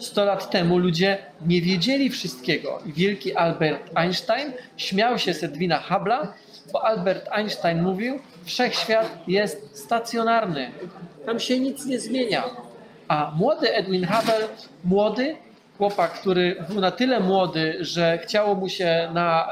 [0.00, 6.26] 100 lat temu ludzie nie wiedzieli wszystkiego wielki Albert Einstein śmiał się z Edwina Hubble'a,
[6.72, 10.70] bo Albert Einstein mówił, wszechświat jest stacjonarny,
[11.26, 12.44] tam się nic nie zmienia.
[13.08, 14.48] A młody Edwin Hubble,
[14.84, 15.36] młody
[15.80, 19.48] chłopak, który był na tyle młody, że chciało mu się na,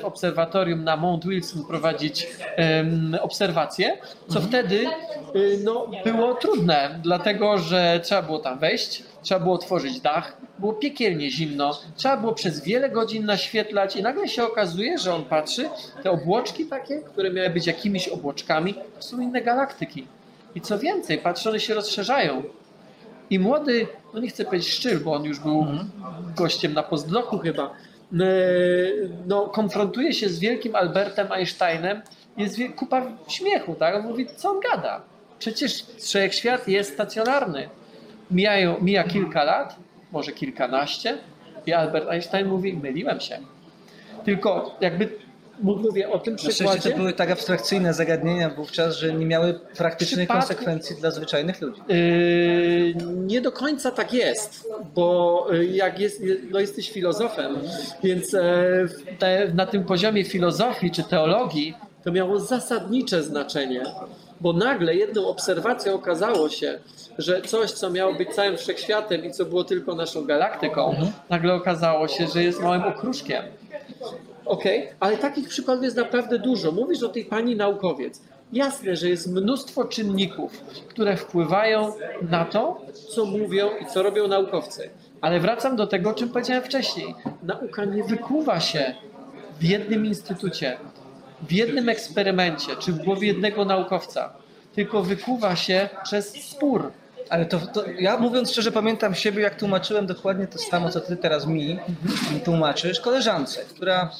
[0.00, 4.84] w obserwatorium na Mount Wilson prowadzić em, obserwacje, co wtedy
[5.36, 10.72] y, no, było trudne, dlatego że trzeba było tam wejść, trzeba było otworzyć dach, było
[10.72, 15.68] piekielnie zimno, trzeba było przez wiele godzin naświetlać i nagle się okazuje, że on patrzy,
[16.02, 20.06] te obłoczki takie, które miały być jakimiś obłoczkami, to są inne galaktyki.
[20.54, 22.42] I co więcej, patrzy, one się rozszerzają.
[23.30, 25.66] I młody, no nie chcę powiedzieć szczyl, bo on już był
[26.36, 28.16] gościem na postdoku chyba, e,
[29.26, 32.02] no, konfrontuje się z wielkim Albertem Einsteinem,
[32.36, 33.94] jest kupa śmiechu, tak?
[33.94, 35.02] On mówi, co on gada?
[35.38, 37.68] Przecież wszechświat jest stacjonarny.
[38.30, 39.76] Mijają, mija kilka lat,
[40.12, 41.18] może kilkanaście
[41.66, 43.38] i Albert Einstein mówi, myliłem się.
[44.24, 45.08] Tylko jakby
[45.62, 46.90] mówię o tym Na szczęście przykładzie.
[46.90, 51.80] to były tak abstrakcyjne zagadnienia wówczas, że nie miały praktycznych przypadku- konsekwencji dla zwyczajnych ludzi.
[51.88, 57.56] Yy, nie do końca tak jest, bo yy, jak jest, no jesteś filozofem,
[58.02, 58.42] więc e,
[59.18, 63.82] te, na tym poziomie filozofii czy teologii to miało zasadnicze znaczenie,
[64.40, 66.78] bo nagle jedną obserwacją okazało się,
[67.18, 70.94] że coś, co miało być całym wszechświatem i co było tylko naszą galaktyką,
[71.30, 73.42] nagle okazało się, że jest małym okruszkiem.
[74.50, 76.72] Okej, ale takich przykładów jest naprawdę dużo.
[76.72, 78.22] Mówisz o tej pani naukowiec.
[78.52, 82.80] Jasne, że jest mnóstwo czynników, które wpływają na to,
[83.14, 84.90] co mówią i co robią naukowcy.
[85.20, 87.14] Ale wracam do tego, o czym powiedziałem wcześniej.
[87.42, 88.94] Nauka nie wykuwa się
[89.60, 90.78] w jednym instytucie,
[91.48, 94.32] w jednym eksperymencie, czy w głowie jednego naukowca,
[94.74, 96.92] tylko wykuwa się przez spór.
[97.28, 101.16] Ale to, to ja mówiąc szczerze pamiętam siebie, jak tłumaczyłem dokładnie to samo, co ty
[101.16, 101.78] teraz mi
[102.44, 104.10] tłumaczysz, koleżance, która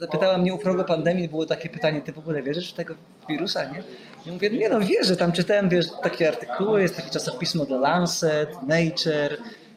[0.00, 2.94] zapytała mnie u progu pandemii, było takie pytanie, ty w ogóle wierzysz w tego
[3.28, 3.82] wirusa, nie?
[4.26, 8.62] Ja mówię, nie no wierzę, tam czytałem wiesz, takie artykuły, jest takie czasopismo The Lancet,
[8.62, 9.36] Nature,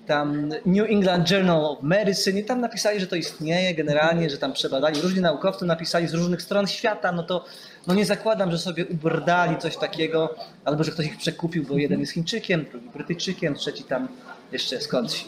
[0.10, 4.53] tam New England Journal of Medicine i tam napisali, że to istnieje generalnie, że tam
[4.53, 7.45] przebadali, różni naukowcy napisali z różnych stron świata, no to
[7.88, 11.99] no nie zakładam, że sobie ubrdali coś takiego, albo że ktoś ich przekupił, bo jeden
[11.99, 14.08] jest Chińczykiem, drugi Brytyjczykiem, trzeci tam
[14.51, 15.25] jeszcze skądś.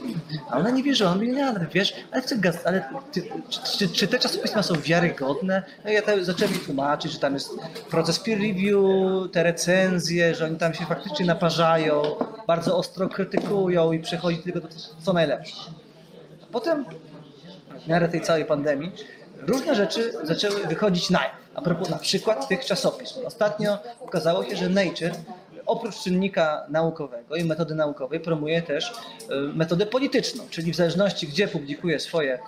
[0.50, 3.24] A ona nie nie, ale wiesz, ale, ty, ale ty,
[3.78, 5.64] czy, czy, te czasopisma są wiarygodne?
[5.86, 7.50] No ja te, zacząłem tłumaczyć, że tam jest
[7.90, 12.02] proces peer review, te recenzje, że oni tam się faktycznie naparzają,
[12.48, 14.68] bardzo ostro krytykują i przechodzi tylko to,
[15.02, 15.72] co najlepsze.
[16.52, 16.86] Potem,
[17.86, 18.92] w miarę tej całej pandemii,
[19.48, 21.42] różne rzeczy zaczęły wychodzić na jaw.
[21.56, 23.26] A propos na przykład tych czasopism.
[23.26, 25.12] Ostatnio okazało się, że Nature
[25.66, 28.92] oprócz czynnika naukowego i metody naukowej promuje też
[29.30, 32.40] e, metodę polityczną, czyli w zależności gdzie publikuje swoje e,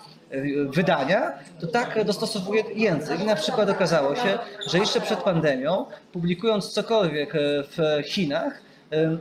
[0.65, 3.19] wydania, to tak dostosowuje język.
[3.19, 8.61] I na przykład okazało się, że jeszcze przed pandemią, publikując cokolwiek e, w Chinach,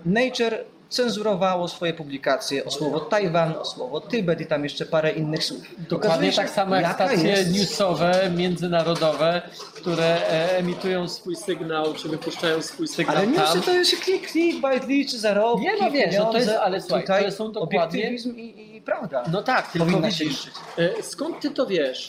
[0.04, 5.44] Nature cenzurowało swoje publikacje o słowo Tajwan, o słowo Tybet i tam jeszcze parę innych
[5.44, 5.62] słów.
[5.88, 7.52] Dokładnie tak samo jak stacje jest...
[7.52, 9.42] newsowe, międzynarodowe,
[9.74, 14.60] które e, emitują swój sygnał, czy wypuszczają swój sygnał Ale newsy to jest klik, klik,
[14.60, 18.00] bajt, czy zarobki, Nie no wiesz, no to jest, ale słuchaj, Tutaj to są dokładnie...
[18.00, 19.24] obiektywizm i, i prawda.
[19.32, 20.46] No tak, tylko widzisz,
[20.78, 22.08] e, skąd ty to wiesz,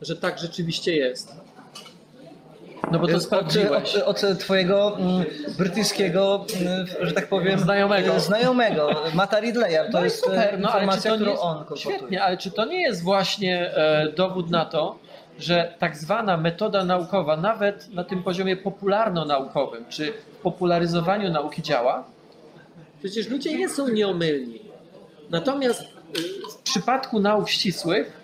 [0.00, 1.41] że tak rzeczywiście jest?
[2.90, 3.96] No bo to sprawdziłeś.
[3.96, 5.24] Od, od twojego mm,
[5.58, 9.90] brytyjskiego, mm, że tak powiem, znajomego, znajomego Mata Ridleya.
[9.92, 11.96] To no jest super, no, informacja, ale którą jest, on kolportuje.
[11.96, 14.98] Świetnie, ale czy to nie jest właśnie e, dowód na to,
[15.38, 22.04] że tak zwana metoda naukowa, nawet na tym poziomie popularno-naukowym, czy w popularyzowaniu nauki działa?
[22.98, 24.60] Przecież ludzie nie są nieomylni.
[25.30, 25.86] Natomiast e,
[26.50, 28.22] w przypadku nauk ścisłych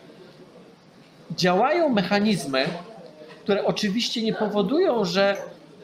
[1.31, 2.67] działają mechanizmy,
[3.49, 5.37] które oczywiście nie powodują, że,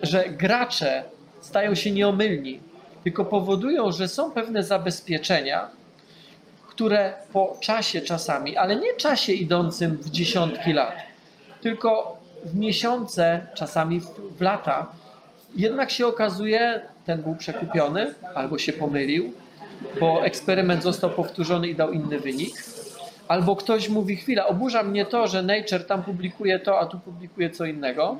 [0.02, 1.02] że gracze
[1.40, 2.60] stają się nieomylni,
[3.04, 5.68] tylko powodują, że są pewne zabezpieczenia,
[6.68, 10.94] które po czasie czasami, ale nie czasie idącym w dziesiątki lat,
[11.60, 14.06] tylko w miesiące, czasami w,
[14.38, 14.86] w lata,
[15.56, 19.32] jednak się okazuje, ten był przekupiony albo się pomylił,
[20.00, 22.83] bo eksperyment został powtórzony i dał inny wynik
[23.28, 27.50] Albo ktoś mówi, chwila, oburza mnie to, że Nature tam publikuje to, a tu publikuje
[27.50, 28.16] co innego.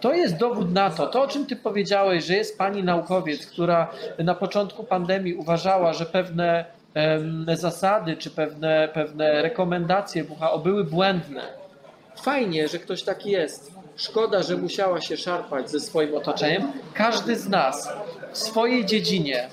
[0.00, 3.90] To jest dowód na to, to o czym ty powiedziałeś, że jest pani naukowiec, która
[4.18, 11.42] na początku pandemii uważała, że pewne um, zasady czy pewne, pewne rekomendacje WHO były błędne.
[12.22, 13.74] Fajnie, że ktoś taki jest.
[13.96, 16.72] Szkoda, że musiała się szarpać ze swoim otoczeniem.
[16.94, 17.92] Każdy z nas
[18.32, 19.48] w swojej dziedzinie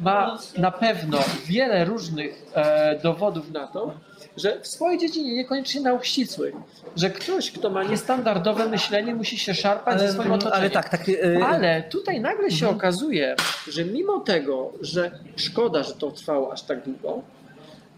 [0.00, 3.94] ma na pewno wiele różnych e, dowodów na to,
[4.36, 6.54] że w swojej dziedzinie, niekoniecznie nauk ścisłych,
[6.96, 10.58] że ktoś, kto ma niestandardowe myślenie, musi się szarpać ale, ze swoim otoczeniem.
[10.60, 11.44] Ale, tak, tak, yy...
[11.44, 12.76] ale tutaj nagle się mhm.
[12.76, 13.36] okazuje,
[13.68, 17.22] że mimo tego, że szkoda, że to trwało aż tak długo,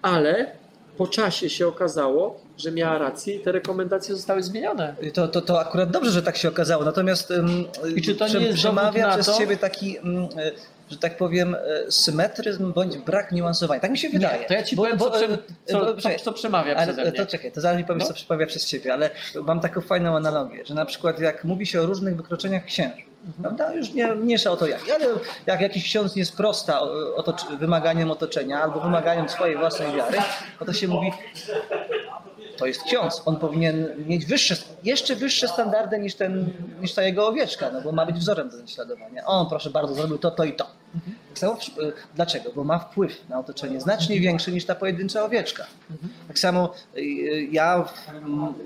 [0.03, 0.53] ale
[0.97, 4.95] po czasie się okazało, że miała rację i te rekomendacje zostały zmienione.
[5.15, 6.85] To, to, to akurat dobrze, że tak się okazało.
[6.85, 7.65] Natomiast um,
[7.97, 9.39] I czy to nie jest przemawia przez to?
[9.39, 10.29] ciebie taki um,
[10.93, 13.81] że tak powiem, e, symetryzm bądź brak niuansowania.
[13.81, 14.41] Tak mi się wydaje.
[14.41, 17.03] Nie, to ja ci bo, powiem, bo, co, e, co, co, co, przemawia ale, przeze
[17.03, 17.13] mnie.
[17.13, 18.09] To czekaj, to zaraz mi powiesz, no?
[18.09, 19.11] co przemawia przez ciebie, ale
[19.43, 23.43] mam taką fajną analogię, że na przykład jak mówi się o różnych wykroczeniach księży, mhm.
[23.43, 23.75] prawda?
[23.75, 25.07] Już nie mniejsza o to jak, ale
[25.47, 26.81] jak jakiś ksiądz nie sprosta
[27.17, 30.19] otocz- wymaganiem otoczenia albo wymaganiem swojej własnej wiary,
[30.61, 31.13] no to się mówi,
[32.63, 33.23] to jest ksiądz.
[33.27, 37.93] On powinien mieć wyższe, jeszcze wyższe standardy niż, ten, niż ta jego owieczka, no bo
[37.93, 39.25] ma być wzorem do naśladowania.
[39.25, 40.65] On, proszę bardzo, zrobił to, to i to.
[40.65, 41.03] Tak
[41.39, 41.57] samo,
[42.15, 42.53] dlaczego?
[42.55, 45.67] Bo ma wpływ na otoczenie znacznie większy niż ta pojedyncza owieczka.
[46.29, 47.03] Tak samo y,
[47.53, 47.89] ja,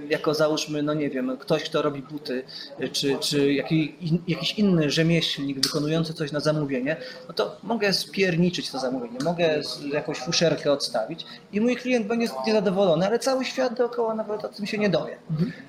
[0.08, 2.44] jako załóżmy, no nie wiem, ktoś, kto robi buty,
[2.92, 6.96] czy, czy jakiś inny rzemieślnik wykonujący coś na zamówienie,
[7.28, 9.60] no to mogę spierniczyć to zamówienie, mogę
[9.92, 14.66] jakąś fuszerkę odstawić i mój klient będzie niezadowolony, ale cały świat dookoła nawet o tym
[14.66, 15.16] się nie dowie.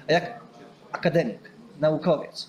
[0.08, 0.40] A jak
[0.92, 2.48] akademik, naukowiec,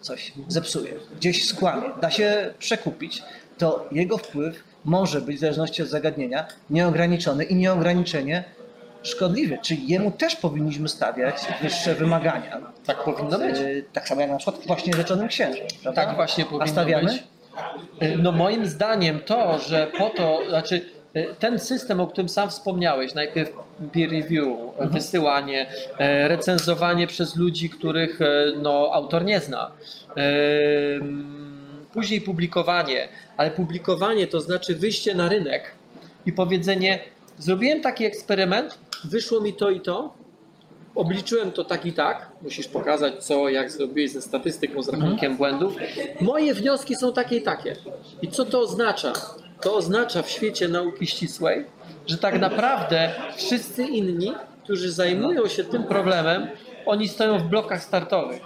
[0.00, 3.22] coś zepsuje, gdzieś skłamie, da się przekupić,
[3.58, 8.44] to jego wpływ może być w zależności od zagadnienia nieograniczony i nieograniczenie
[9.02, 9.58] szkodliwy.
[9.62, 12.60] Czyli jemu też powinniśmy stawiać wyższe wymagania.
[12.86, 13.58] Tak powinno być.
[13.58, 15.66] E, tak samo jak na przykład właśnie rzeczonym księżem.
[15.94, 17.04] Tak właśnie powinno A stawiamy?
[17.04, 17.22] być.
[18.00, 20.80] E, no moim zdaniem to, że po to, znaczy
[21.16, 23.52] y, ten system, o którym sam wspomniałeś, najpierw
[23.92, 24.90] peer review, mhm.
[24.90, 25.66] wysyłanie,
[25.98, 28.26] e, recenzowanie przez ludzi, których e,
[28.62, 29.70] no, autor nie zna,
[31.92, 35.72] później publikowanie, ale publikowanie to znaczy wyjście na rynek
[36.26, 36.98] i powiedzenie,
[37.38, 40.14] zrobiłem taki eksperyment, wyszło mi to i to,
[40.94, 45.36] obliczyłem to tak i tak, musisz pokazać co, jak zrobiłeś ze statystyką, z rachunkiem mhm.
[45.36, 45.74] błędów.
[46.20, 47.76] Moje wnioski są takie i takie.
[48.22, 49.12] I co to oznacza?
[49.60, 51.64] To oznacza w świecie nauki ścisłej,
[52.06, 54.32] że tak naprawdę wszyscy inni,
[54.64, 56.46] którzy zajmują się tym problemem,
[56.86, 58.42] oni stoją w blokach startowych.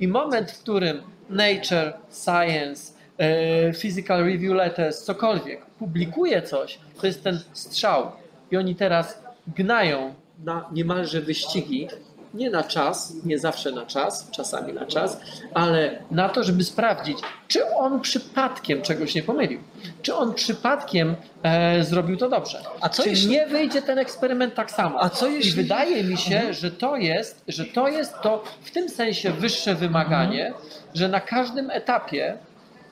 [0.00, 7.24] I moment, w którym Nature, Science, e, Physical Review Letters, cokolwiek publikuje coś, to jest
[7.24, 8.12] ten strzał.
[8.50, 9.22] I oni teraz
[9.56, 10.14] gnają
[10.44, 11.88] na niemalże wyścigi,
[12.34, 15.20] nie na czas, nie zawsze na czas, czasami na czas,
[15.54, 19.60] ale na to, żeby sprawdzić, czy on przypadkiem czegoś nie pomylił,
[20.02, 22.62] czy on przypadkiem e, zrobił to dobrze.
[22.80, 23.30] A co czy jeśli...
[23.30, 25.02] nie wyjdzie ten eksperyment tak samo?
[25.02, 25.52] A co jeśli...
[25.52, 26.54] I wydaje mi się, mhm.
[26.54, 30.64] że to jest, że to jest to w tym sensie wyższe wymaganie, mhm.
[30.94, 32.38] że na każdym etapie,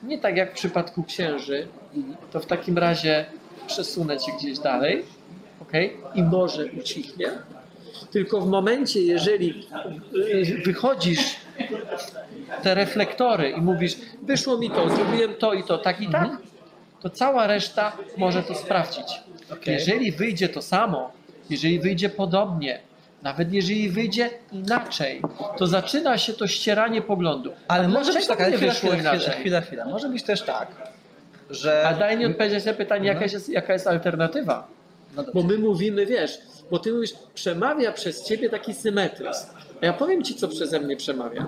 [0.03, 1.67] nie tak jak w przypadku księży,
[2.31, 3.25] to w takim razie
[3.67, 5.05] przesunę cię gdzieś dalej,
[5.61, 5.89] okay?
[6.15, 7.31] i może ucichnie.
[8.11, 9.67] Tylko w momencie, jeżeli
[10.65, 11.35] wychodzisz
[12.63, 16.41] te reflektory i mówisz, wyszło mi to, zrobiłem to i to, tak i tak, mhm.
[17.01, 19.21] to cała reszta może to sprawdzić.
[19.51, 19.73] Okay.
[19.73, 21.11] Jeżeli wyjdzie to samo,
[21.49, 22.79] jeżeli wyjdzie podobnie,
[23.23, 25.21] nawet jeżeli wyjdzie inaczej,
[25.57, 27.51] to zaczyna się to ścieranie poglądu.
[27.67, 29.85] Ale może być tak, ale chwila, chwila, chwila, chwila, chwila.
[29.85, 30.67] Może być też tak,
[31.49, 31.87] że...
[31.87, 34.67] A daj mi odpowiedzieć na pytanie, jaka jest, jaka jest alternatywa.
[35.15, 36.39] No bo my mówimy, wiesz,
[36.71, 39.47] bo ty mówisz, przemawia przez ciebie taki symetryzm.
[39.81, 41.45] A ja powiem ci, co przeze mnie przemawia.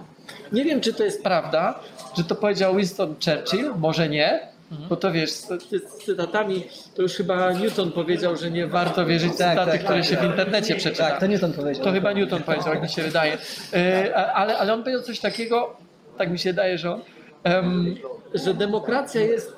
[0.51, 1.79] Nie wiem, czy to jest prawda,
[2.17, 4.51] że to powiedział Winston Churchill, może nie,
[4.89, 9.33] bo to wiesz, z, z, cytatami to już chyba Newton powiedział, że nie warto wierzyć
[9.33, 11.09] w tak, cytaty, tak, które tak, się w internecie przeczyta.
[11.09, 11.85] Tak, to Newton powiedział.
[11.85, 13.37] To chyba Newton powiedział, jak mi się wydaje.
[13.73, 15.77] E, ale, ale on powiedział coś takiego,
[16.17, 17.01] tak mi się wydaje, że on,
[17.45, 17.95] um,
[18.33, 19.55] że demokracja jest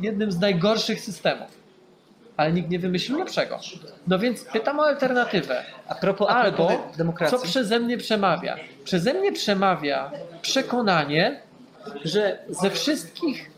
[0.00, 1.57] jednym z najgorszych systemów
[2.38, 3.60] ale nikt nie wymyślił lepszego.
[4.06, 5.64] No więc pytam o alternatywę.
[5.88, 7.38] A propos, a Albo demokracji.
[7.38, 8.56] co przeze mnie przemawia?
[8.84, 10.10] Przeze mnie przemawia
[10.42, 11.40] przekonanie,
[12.04, 13.50] że ze wszystkich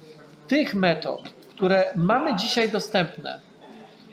[0.48, 3.40] tych metod, które mamy dzisiaj dostępne,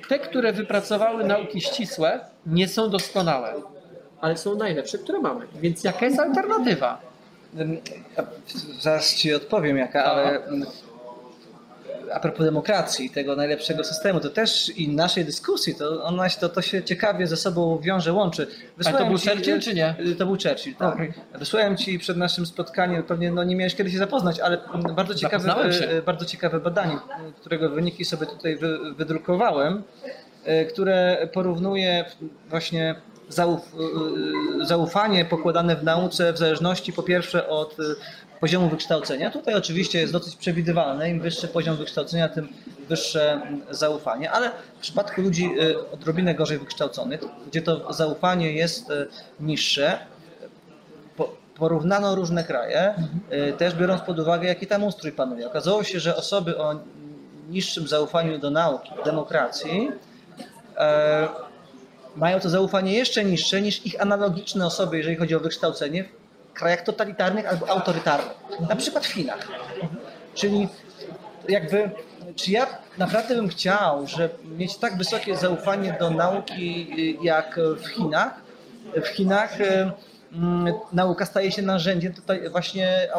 [0.10, 3.54] te, które wypracowały nauki ścisłe, nie są doskonałe,
[4.22, 5.48] ale są najlepsze, które mamy.
[5.62, 7.02] Więc jaka jest alternatywa?
[8.80, 10.42] Zaraz ci odpowiem jaka, ale
[12.14, 16.62] a propos demokracji, tego najlepszego systemu, to też i naszej dyskusji, to ona to, to
[16.62, 18.48] się ciekawie ze sobą wiąże, łączy.
[18.78, 19.96] Wysłałem to był ci, Churchill czy nie?
[20.18, 20.94] To był Churchill, tak.
[20.94, 21.14] Okay.
[21.40, 24.58] Wysłałem Ci przed naszym spotkaniem, pewnie no, nie miałeś kiedy się zapoznać, ale
[24.96, 26.98] bardzo ciekawe, e, bardzo ciekawe badanie,
[27.40, 28.58] którego wyniki sobie tutaj
[28.98, 29.84] wydrukowałem,
[30.46, 32.06] e, które porównuje
[32.50, 32.96] właśnie
[33.30, 33.76] zauf,
[34.62, 37.78] zaufanie pokładane w nauce w zależności po pierwsze od
[38.40, 39.32] poziomu wykształcenia.
[39.32, 42.48] Tutaj oczywiście jest dosyć przewidywalne, im wyższy poziom wykształcenia, tym
[42.90, 49.08] wyższe zaufanie, ale w przypadku ludzi y, odrobinę gorzej wykształconych, gdzie to zaufanie jest y,
[49.40, 50.00] niższe,
[51.56, 52.94] porównano różne kraje,
[53.50, 55.48] y, też biorąc pod uwagę, jaki tam ustrój panuje.
[55.48, 56.80] Okazało się, że osoby o
[57.50, 59.92] niższym zaufaniu do nauki, demokracji,
[60.78, 61.28] e,
[62.16, 66.06] mają to zaufanie jeszcze niższe niż ich analogiczne osoby, jeżeli chodzi o wykształcenie
[66.58, 68.38] krajach totalitarnych albo autorytarnych,
[68.70, 69.48] na przykład w Chinach.
[70.34, 70.68] Czyli
[71.50, 71.92] jakby,
[72.36, 72.68] czy ja
[72.98, 76.88] naprawdę bym chciał, że mieć tak wysokie zaufanie do nauki
[77.22, 78.42] jak w Chinach?
[79.04, 79.92] W Chinach y,
[80.34, 82.14] mm, nauka staje się narzędziem
[82.52, 83.10] właśnie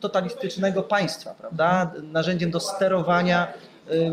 [0.00, 1.90] totalistycznego państwa, prawda?
[2.02, 3.52] Narzędziem do sterowania
[3.90, 4.12] y,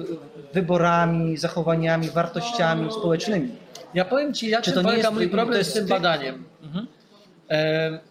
[0.54, 3.56] wyborami, zachowaniami, wartościami społecznymi.
[3.94, 6.44] Ja powiem Ci, to nie jest mój problem z tym badaniem.
[6.64, 6.88] Mhm.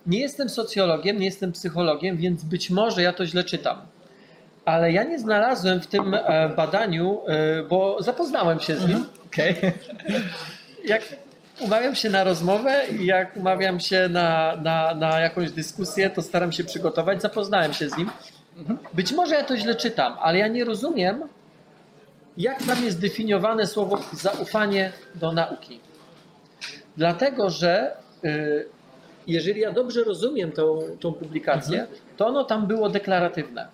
[0.07, 3.79] Nie jestem socjologiem, nie jestem psychologiem, więc być może ja to źle czytam.
[4.64, 8.96] Ale ja nie znalazłem w tym e, badaniu, e, bo zapoznałem się z nim.
[8.96, 9.18] Mhm.
[9.27, 9.72] Okay.
[10.85, 11.03] Jak
[11.60, 16.52] umawiam się na rozmowę i jak umawiam się na, na, na jakąś dyskusję, to staram
[16.52, 17.23] się przygotować.
[17.23, 18.10] Zapoznałem się z nim.
[18.58, 18.79] Mhm.
[18.94, 21.23] Być może ja to źle czytam, ale ja nie rozumiem,
[22.37, 25.81] jak tam jest definiowane słowo zaufanie do nauki.
[26.96, 28.67] Dlatego, że y,
[29.33, 31.98] jeżeli ja dobrze rozumiem tą, tą publikację, mhm.
[32.16, 33.68] to ono tam było deklaratywne.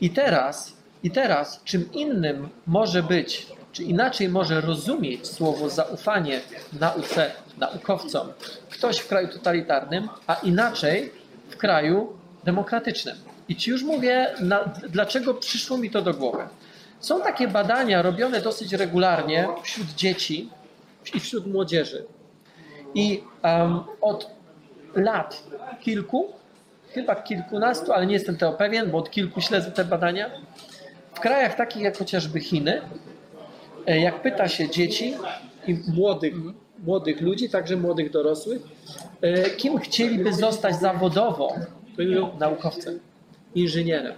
[0.00, 6.40] I teraz, I teraz, czym innym może być, czy inaczej może rozumieć słowo zaufanie
[6.80, 8.28] nauce, naukowcom
[8.70, 11.12] ktoś w kraju totalitarnym, a inaczej
[11.48, 12.12] w kraju
[12.44, 13.16] demokratycznym.
[13.48, 16.42] I ci już mówię, na, dlaczego przyszło mi to do głowy.
[17.00, 20.50] Są takie badania robione dosyć regularnie wśród dzieci
[21.14, 22.04] i wśród młodzieży.
[22.96, 24.30] I um, od
[24.94, 25.42] lat
[25.80, 26.32] kilku,
[26.94, 30.30] chyba kilkunastu, ale nie jestem tego pewien, bo od kilku śledzę te badania,
[31.14, 32.82] w krajach takich jak chociażby Chiny,
[33.86, 35.14] e, jak pyta się dzieci
[35.66, 36.34] i młodych,
[36.84, 38.62] młodych ludzi, także młodych dorosłych,
[39.20, 41.54] e, kim chcieliby zostać zawodowo,
[41.96, 43.00] to mówią naukowcem,
[43.54, 44.14] inżynierem.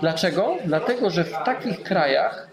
[0.00, 0.56] Dlaczego?
[0.64, 2.48] Dlatego, że w takich krajach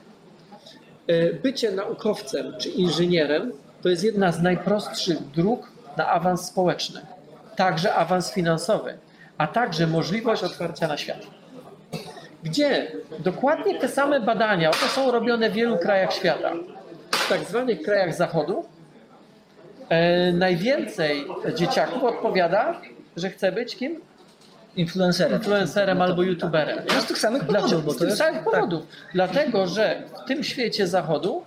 [1.07, 7.01] e, bycie naukowcem czy inżynierem to jest jedna z najprostszych dróg na awans społeczny,
[7.55, 8.97] także awans finansowy,
[9.37, 11.19] a także możliwość otwarcia na świat.
[12.43, 16.51] Gdzie dokładnie te same badania, one są robione w wielu krajach świata,
[17.11, 18.65] w tak zwanych krajach zachodu,
[19.89, 21.25] e, najwięcej
[21.55, 22.81] dzieciaków odpowiada,
[23.17, 24.01] że chce być kim?
[24.75, 25.37] Influencerem.
[25.39, 26.79] Influencerem albo youtuberem.
[26.95, 27.61] No z tych samych Dlaczego?
[27.61, 28.17] powodów, bo Z tych jest...
[28.17, 28.53] samych tak.
[28.53, 28.83] powodów.
[29.13, 31.43] Dlatego, że w tym świecie zachodu,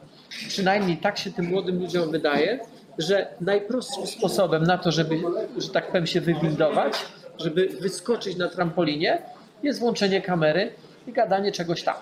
[0.49, 2.61] przynajmniej tak się tym młodym ludziom wydaje,
[2.99, 5.21] że najprostszym sposobem na to, żeby,
[5.59, 6.95] że tak powiem, się wywindować,
[7.39, 9.23] żeby wyskoczyć na trampolinie,
[9.63, 10.73] jest włączenie kamery
[11.07, 11.97] i gadanie czegoś tam.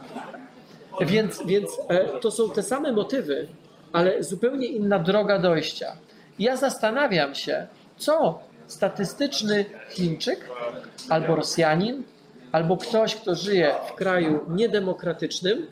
[1.01, 3.49] Więc, więc e, to są te same motywy,
[3.93, 5.97] ale zupełnie inna droga dojścia.
[6.39, 7.67] Ja zastanawiam się,
[7.97, 10.49] co statystyczny Chińczyk
[11.09, 12.03] albo Rosjanin,
[12.53, 15.67] albo ktoś, kto żyje w kraju niedemokratycznym,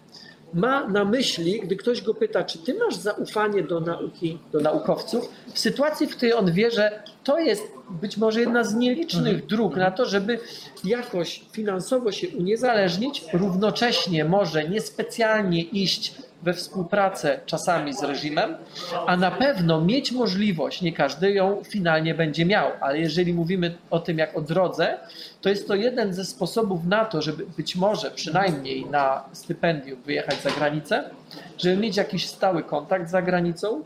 [0.55, 5.29] ma na myśli, gdy ktoś go pyta, czy ty masz zaufanie do nauki, do naukowców,
[5.55, 9.77] w sytuacji, w której on wie, że to jest być może jedna z nielicznych dróg
[9.77, 10.39] na to, żeby
[10.85, 18.57] jakoś finansowo się uniezależnić, równocześnie może niespecjalnie iść we współpracę czasami z reżimem,
[19.07, 24.01] a na pewno mieć możliwość, nie każdy ją finalnie będzie miał, ale jeżeli mówimy o
[24.01, 24.99] tym jak o drodze,
[25.41, 30.43] to jest to jeden ze sposobów na to, żeby być może przynajmniej na stypendium wyjechać
[30.43, 31.11] za granicę,
[31.59, 33.85] żeby mieć jakiś stały kontakt za granicą,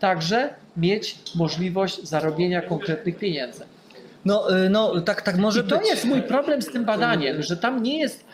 [0.00, 3.64] także mieć możliwość zarobienia konkretnych pieniędzy.
[4.24, 5.88] No, y, no tak, tak może I to być.
[5.88, 8.24] jest mój problem z tym badaniem, że tam nie jest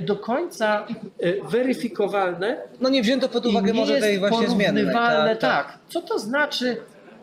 [0.00, 0.86] do końca
[1.20, 4.80] e, weryfikowalne No nie wzięto pod uwagę może tej właśnie zmiany.
[4.80, 6.76] porównywalne, tak, Co to znaczy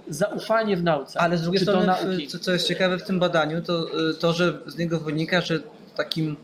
[0.07, 1.19] zaufanie w nauce?
[1.19, 2.27] Ale z drugiej strony, nauki?
[2.27, 5.59] co, co jest ciekawe w tym badaniu, to y, to, że z niego wynika, że
[5.95, 6.35] takim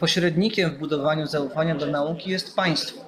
[0.00, 3.00] pośrednikiem w budowaniu zaufania do nauki jest państwo.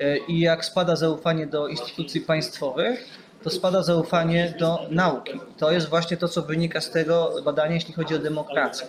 [0.00, 3.04] Y, I jak spada zaufanie do instytucji państwowych,
[3.44, 5.40] to spada zaufanie do nauki.
[5.58, 8.86] To jest właśnie to, co wynika z tego badania, jeśli chodzi o demokrację.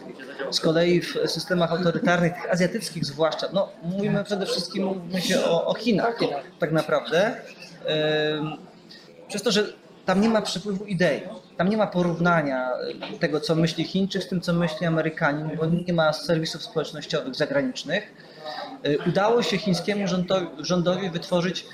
[0.51, 5.73] Z kolei w systemach autorytarnych, azjatyckich zwłaszcza, no mówimy przede wszystkim mówimy się o, o
[5.73, 6.19] Chinach
[6.59, 7.35] tak naprawdę,
[9.27, 9.63] przez to, że
[10.05, 11.21] tam nie ma przepływu idei,
[11.57, 12.71] tam nie ma porównania
[13.15, 17.35] y, tego, co myśli Chińczyk z tym, co myśli Amerykanin, bo nie ma serwisów społecznościowych
[17.35, 18.13] zagranicznych.
[18.87, 20.05] Y, Udało się chińskiemu
[20.59, 21.65] rządowi wytworzyć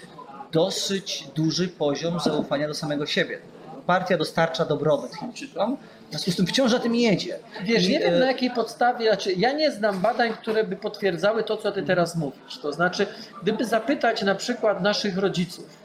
[0.52, 3.40] dosyć duży poziom zaufania do samego siebie.
[3.86, 5.78] Partia dostarcza dobrobyt Chińczykom,
[6.08, 7.40] w związku z tym wciąż za tym jedzie.
[7.64, 11.44] Wiesz, nie wiem e, na jakiej podstawie, znaczy ja nie znam badań, które by potwierdzały
[11.44, 12.58] to, co ty teraz mówisz.
[12.62, 13.08] To znaczy,
[13.44, 15.82] gdyby zapytać na przykład naszych rodziców,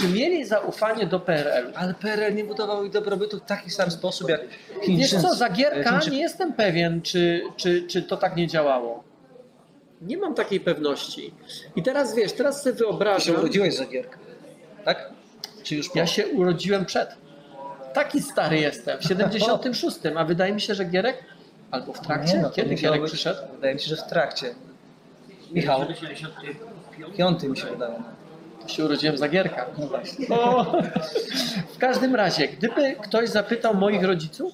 [0.00, 1.72] czy mieli zaufanie do PRL-u?
[1.74, 4.40] Ale PRL nie budował ich dobrobytu w taki sam sposób jak
[4.82, 5.16] Chińczycy.
[5.16, 9.04] Wiesz co, Zagierka nie jestem pewien, czy, czy, czy to tak nie działało.
[10.02, 11.34] Nie mam takiej pewności.
[11.76, 14.18] I teraz wiesz, teraz sobie Ty się wyobrażam, urodziłeś za Gierkę,
[14.84, 15.10] tak?
[15.62, 15.98] Czy już po?
[15.98, 17.08] ja się urodziłem przed.
[17.92, 21.24] Taki stary jestem, w 76, a wydaje mi się, że Gierek
[21.70, 23.40] albo w trakcie, no, kiedy Gierek być- przyszedł?
[23.54, 24.54] Wydaje mi się, że w trakcie.
[25.52, 25.80] Michał,
[27.16, 28.02] piąty mi się wydaje.
[28.62, 29.66] To się urodziłem za Gierka.
[29.78, 30.28] No właśnie.
[30.28, 30.64] O,
[31.74, 34.52] w każdym razie, gdyby ktoś zapytał moich rodziców,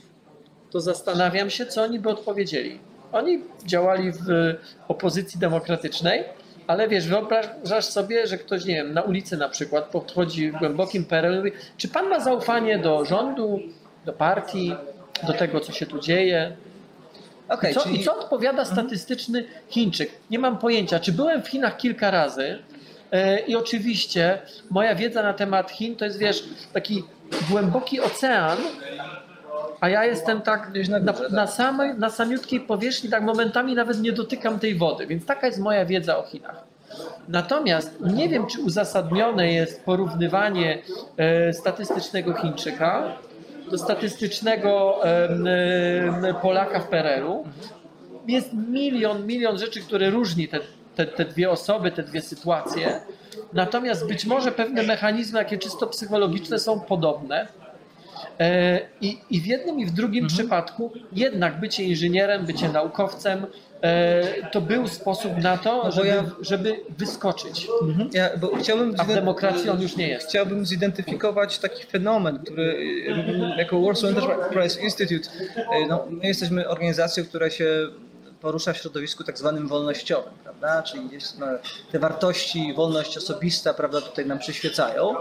[0.71, 2.79] to zastanawiam się, co oni by odpowiedzieli.
[3.13, 4.55] Oni działali w
[4.89, 6.25] opozycji demokratycznej,
[6.67, 11.05] ale wiesz, wyobrażasz sobie, że ktoś, nie wiem, na ulicy na przykład podchodzi w głębokim
[11.05, 13.61] PRL i mówi, czy pan ma zaufanie do rządu,
[14.05, 14.75] do partii,
[15.27, 16.57] do tego, co się tu dzieje?
[17.49, 20.11] Okej, I, co, czyli I co odpowiada statystyczny Chińczyk?
[20.31, 21.01] Nie mam pojęcia.
[21.01, 22.59] Czy byłem w Chinach kilka razy
[23.13, 24.39] e, i oczywiście
[24.71, 27.05] moja wiedza na temat Chin to jest, wiesz, taki
[27.51, 28.59] głęboki ocean,
[29.81, 34.59] a ja jestem tak na na, samej, na samiutkiej powierzchni, tak momentami nawet nie dotykam
[34.59, 36.65] tej wody, więc taka jest moja wiedza o Chinach.
[37.29, 40.83] Natomiast nie wiem, czy uzasadnione jest porównywanie
[41.17, 43.03] e, statystycznego Chińczyka
[43.71, 47.45] do statystycznego em, Polaka w PRL-u.
[48.29, 50.61] Jest milion, milion rzeczy, które różni te,
[50.97, 53.01] te, te dwie osoby, te dwie sytuacje.
[53.53, 57.49] Natomiast być może pewne mechanizmy, jakie czysto psychologiczne, są podobne.
[58.43, 60.39] E, I, I w jednym i w drugim Mhm.
[60.39, 63.47] przypadku jednak bycie inżynierem, bycie naukowcem
[63.83, 67.69] e, to był sposób na to, No żeby, ja- żeby wyskoczyć.
[67.83, 68.11] Mhm.
[68.13, 70.29] Ja, bo chciałbym A w zide- demokracji on już nie jest.
[70.29, 75.29] Chciałbym zidentyfikować taki fenomen, który y, jako Warsaw Enterprise Institute,
[75.89, 77.67] no, my jesteśmy organizacją, która się
[78.41, 80.83] porusza w środowisku tak zwanym wolnościowym, prawda?
[80.83, 81.47] Czyli gdzieś no,
[81.93, 85.15] te wartości, wolność osobista, prawda, tutaj nam przyświecają.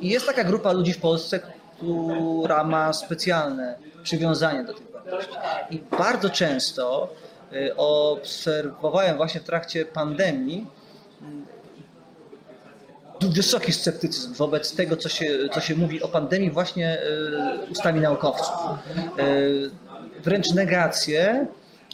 [0.00, 1.40] I, I jest taka grupa ludzi w Polsce,
[1.80, 5.34] która ma specjalne przywiązanie do tych wartości.
[5.70, 7.14] I bardzo często
[7.52, 10.66] y, obserwowałem właśnie w trakcie pandemii
[13.20, 18.54] wysoki sceptycyzm wobec tego, co się, co się mówi o pandemii właśnie y, ustami naukowców.
[19.18, 19.70] Y,
[20.22, 21.46] wręcz negację.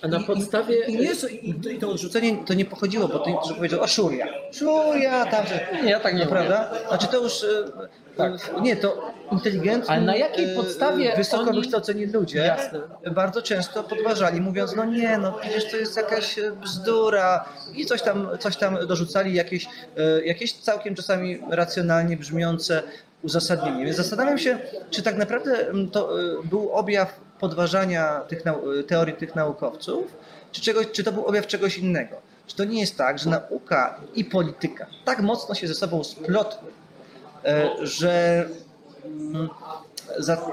[0.02, 0.86] A na I- podstawie.
[0.86, 4.26] I, i, nie, i, to- odrzucenie to nie pochodziło, bo to niektórzy powiedzą, a szuria.
[4.52, 5.66] Szuria, tam, że...
[5.84, 6.70] Nie, ja tak nie prawda?
[6.88, 7.42] Znaczy to już...
[7.42, 7.64] y,
[8.16, 8.32] Tak.
[8.58, 12.80] y, Nie, to inteligentni, Ale na jakiej y, podstawie wysoko oni- wykształceni ludzie Jasne.
[13.14, 17.44] bardzo często podważali, mówiąc, no nie, no przecież to jest jakaś e, bzdura
[17.74, 19.64] i coś tam, coś tam dorzucali, jakieś,
[19.96, 22.82] e, jakieś całkiem czasami racjonalnie brzmiące
[23.22, 23.84] uzasadnienie.
[23.84, 24.58] Więc zastanawiam się,
[24.90, 28.42] czy tak naprawdę mm, to e, był objaw podważania tych
[28.86, 30.16] teorii tych naukowców,
[30.52, 32.16] czy, czegoś, czy to był objaw czegoś innego.
[32.46, 36.68] Czy to nie jest tak, że nauka i polityka tak mocno się ze sobą splotły,
[37.44, 38.44] e, że
[39.04, 39.48] mm,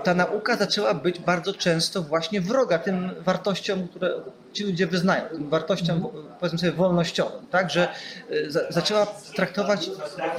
[0.03, 4.13] ta nauka zaczęła być bardzo często właśnie wroga tym wartościom, które
[4.54, 6.26] ci ludzie wyznają, tym wartościom Mhm.
[6.39, 7.88] powiedzmy sobie wolnościowym, tak, że
[8.32, 9.89] e, za, zaczęła traktować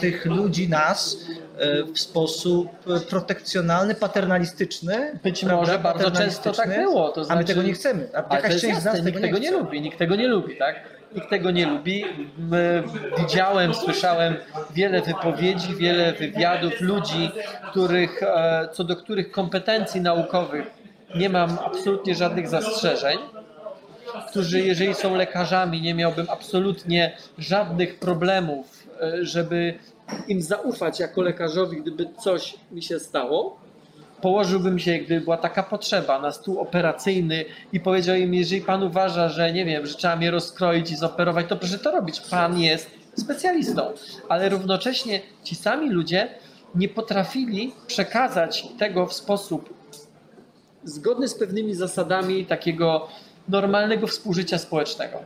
[0.00, 1.16] tych ludzi, nas
[1.58, 2.68] e, w sposób
[3.10, 5.18] protekcjonalny, paternalistyczny.
[5.22, 7.08] Być może bardzo często tak było.
[7.08, 8.08] To a my znaczy, tego nie chcemy.
[8.14, 9.58] A jakaś część z jasne, nas nikt tego nie chce.
[9.58, 10.76] lubi, nikt tego nie lubi, tak?
[11.14, 12.04] Nikt tego nie lubi.
[13.18, 14.36] Widziałem, słyszałem
[14.70, 17.30] wiele wypowiedzi, wiele wywiadów ludzi,
[17.70, 20.66] których, e, co do których kompetencji naukowych
[21.16, 23.18] nie mam absolutnie żadnych zastrzeżeń,
[24.28, 29.74] którzy jeżeli są lekarzami, nie miałbym absolutnie żadnych problemów, e, żeby
[30.28, 33.56] im zaufać jako lekarzowi, gdyby coś mi się stało.
[34.20, 39.28] Położyłbym się, gdyby była taka potrzeba, na stół operacyjny i powiedział im, jeżeli pan uważa,
[39.28, 42.20] że nie wiem, że trzeba mnie rozkroić i zoperować, to proszę to robić.
[42.20, 43.92] Pan jest specjalistą.
[44.28, 46.28] Ale równocześnie ci sami ludzie
[46.74, 49.74] nie potrafili przekazać tego w sposób
[50.84, 53.08] zgodny z pewnymi zasadami takiego
[53.48, 55.18] normalnego współżycia społecznego.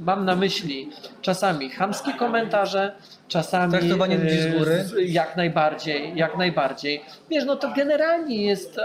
[0.00, 0.90] Mam na myśli
[1.22, 2.92] czasami chamskie komentarze,
[3.28, 4.84] czasami Traktowanie ludzi z góry.
[4.98, 7.02] e, jak najbardziej, jak najbardziej.
[7.30, 8.78] Wiesz, no to generalnie jest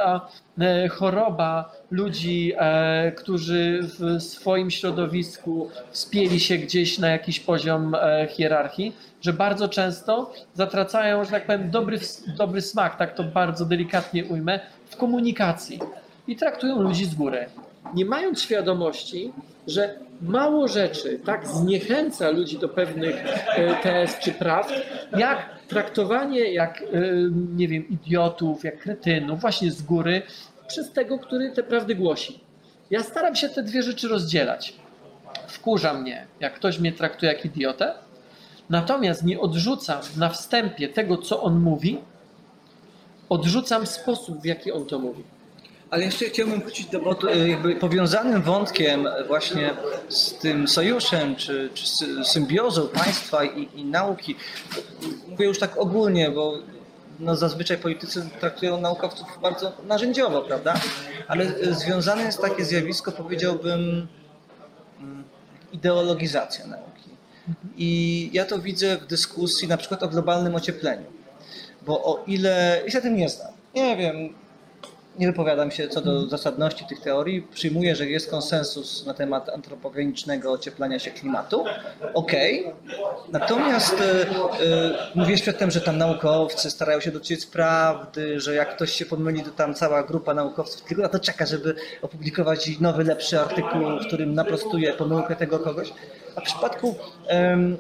[0.60, 7.96] e, choroba ludzi, e, którzy w swoim środowisku wspięli się gdzieś na jakiś poziom
[8.30, 12.00] hierarchii, że bardzo często zatracają, że tak powiem, dobry,
[12.38, 14.60] dobry smak, tak to bardzo delikatnie ujmę,
[14.90, 15.80] w komunikacji
[16.28, 17.46] i traktują ludzi z góry.
[17.94, 19.34] Nie mając świadomości,
[19.68, 24.74] że mało rzeczy tak zniechęca ludzi do pewnych e, tez czy prawd,
[25.18, 26.86] jak traktowanie, jak e,
[27.56, 30.22] nie wiem, idiotów, jak kretynów, właśnie z góry,
[30.68, 32.40] przez tego, który te prawdy głosi.
[32.90, 34.74] Ja staram się te dwie rzeczy rozdzielać.
[35.48, 37.94] Wkurza mnie, jak ktoś mnie traktuje jak idiotę,
[38.70, 42.00] natomiast nie odrzucam na wstępie tego, co on mówi,
[43.30, 45.24] odrzucam sposób, w jaki on to mówi.
[45.92, 49.74] Ale jeszcze chciałbym wrócić do bo e, jakby powiązanym wątkiem właśnie
[50.10, 54.36] z tym sojuszem czy, czy sy- symbiozą państwa i, i nauki.
[55.28, 56.54] Mówię już tak ogólnie, bo
[57.20, 60.74] no zazwyczaj politycy traktują naukowców bardzo narzędziowo, prawda?
[61.28, 64.08] Ale e, związane jest takie zjawisko, powiedziałbym,
[65.00, 65.24] mm,
[65.74, 67.10] ideologizacja nauki.
[67.78, 71.06] I ja to widzę w dyskusji na przykład o globalnym ociepleniu.
[71.86, 74.16] Bo o ile, ja się tym nie znam, nie wiem,
[75.20, 77.42] nie wypowiadam się co do zasadności tych teorii.
[77.42, 81.66] Przyjmuję, że jest konsensus na temat antropogenicznego ocieplania się klimatu.
[82.14, 82.74] Okej.
[83.32, 88.92] Natomiast e, e, mówię światem, że tam naukowcy starają się dociec prawdy, że jak ktoś
[88.92, 93.40] się pomyli, to tam cała grupa naukowców tylko na to czeka, żeby opublikować nowy, lepszy
[93.40, 95.94] artykuł, w którym naprostuje pomyłkę tego kogoś.
[96.36, 96.96] A w przypadku
[97.28, 97.78] mm,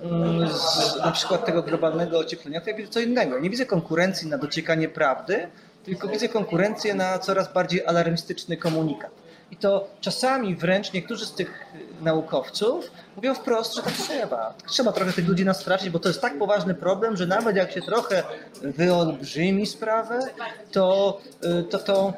[0.49, 3.39] z, na przykład tego globalnego ocieplenia, to ja widzę co innego.
[3.39, 5.47] Nie widzę konkurencji na dociekanie prawdy,
[5.83, 9.11] tylko widzę konkurencję na coraz bardziej alarmistyczny komunikat.
[9.51, 11.65] I to czasami wręcz niektórzy z tych
[12.01, 14.53] naukowców mówią wprost, że tak trzeba.
[14.67, 17.81] Trzeba trochę tych ludzi nastraszyć, bo to jest tak poważny problem, że nawet jak się
[17.81, 18.23] trochę
[18.61, 20.19] wyolbrzymi sprawę,
[20.71, 21.19] to,
[21.59, 22.13] y, to, to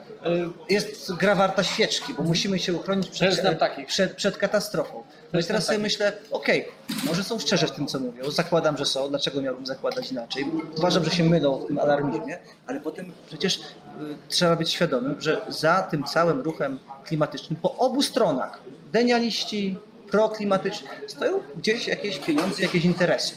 [0.69, 3.41] y, jest gra warta świeczki, bo musimy się uchronić przed,
[3.87, 5.03] przed, przed katastrofą.
[5.33, 6.67] No i teraz sobie myślę, okej,
[7.03, 8.31] może są szczerzy w tym, co mówią.
[8.31, 9.09] Zakładam, że są.
[9.09, 10.45] Dlaczego miałbym zakładać inaczej?
[10.77, 13.61] Uważam, że się mylą w tym alarmizmie, ale potem przecież y,
[14.27, 18.59] trzeba być świadomym, że za tym całym ruchem klimatycznym po obu stronach,
[18.91, 19.77] denialiści,
[20.11, 23.35] proklimatyczni, stoją gdzieś jakieś pieniądze, jakieś interesy.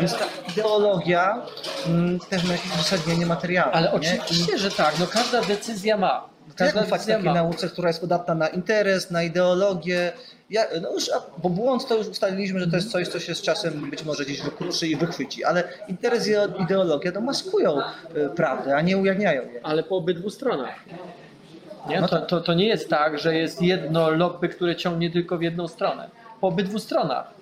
[0.00, 1.42] Więc ta ideologia
[1.86, 3.72] mm, też ma jakieś uzasadnienie materialne.
[3.72, 3.94] Ale nie?
[4.22, 4.98] oczywiście, że tak.
[4.98, 6.28] No każda decyzja ma.
[6.48, 7.34] Jak Każda ufać decyzja takiej ma.
[7.34, 10.12] nauce, która jest podatna na interes, na ideologię?
[10.50, 11.10] Ja, no już,
[11.42, 14.24] bo błąd to już ustaliliśmy, że to jest coś, co się z czasem być może
[14.24, 19.42] gdzieś wykruszy i wychwyci, ale interes i ideologia to maskują y, prawdę, a nie ujawniają
[19.42, 19.60] jej.
[19.62, 20.84] Ale po obydwu stronach.
[21.88, 22.00] Nie?
[22.00, 25.42] No To, to, to nie jest tak, że jest jedno lobby, które ciągnie tylko w
[25.42, 26.10] jedną stronę.
[26.40, 27.35] Po obydwu stronach.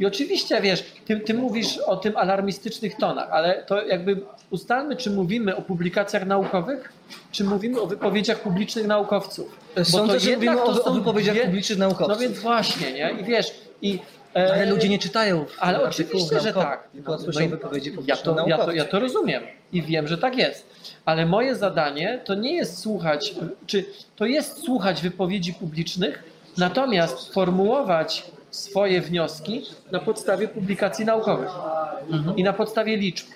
[0.00, 4.20] I oczywiście, wiesz, ty, ty mówisz o tym alarmistycznych tonach, ale to jakby
[4.50, 6.92] ustalmy, czy mówimy o publikacjach naukowych,
[7.32, 9.56] czy mówimy o wypowiedziach publicznych naukowców.
[9.82, 12.08] Sądzę, że jednak mówimy o, to o wypowiedziach dwie- publicznych naukowców.
[12.08, 13.10] No więc właśnie, nie?
[13.20, 13.98] I wiesz, i...
[14.36, 16.88] e, ale ludzie nie czytają Ale oczywiście, że tak.
[16.94, 19.42] No, no wypowiedzi ja to, ja, to, ja to rozumiem
[19.72, 20.66] i wiem, że tak jest.
[21.04, 23.34] Ale moje zadanie to nie jest słuchać,
[23.66, 23.84] czy
[24.16, 26.22] to jest słuchać wypowiedzi publicznych,
[26.58, 31.50] natomiast formułować swoje wnioski na podstawie publikacji naukowych
[32.36, 33.26] i na podstawie liczb.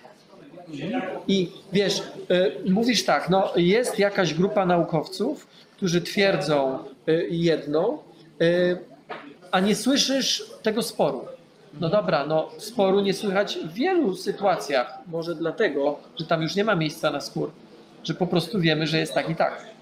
[1.29, 2.03] I wiesz,
[2.67, 5.47] y, mówisz tak, no jest jakaś grupa naukowców,
[5.77, 8.03] którzy twierdzą y, jedno,
[8.43, 8.79] y,
[9.51, 11.25] a nie słyszysz tego sporu.
[11.81, 14.99] No dobra, no sporu nie słychać w wielu sytuacjach.
[15.07, 17.51] Może dlatego, że tam już nie ma miejsca na spór,
[18.05, 19.74] że po prostu wiemy, że jest tak i tak.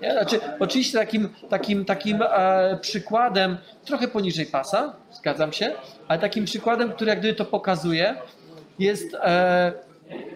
[0.00, 0.12] Nie?
[0.12, 5.72] Znaczy, oczywiście takim, takim, takim e, przykładem, trochę poniżej pasa, zgadzam się,
[6.08, 8.14] ale takim przykładem, który jak gdyby to pokazuje,
[8.78, 9.72] jest, e,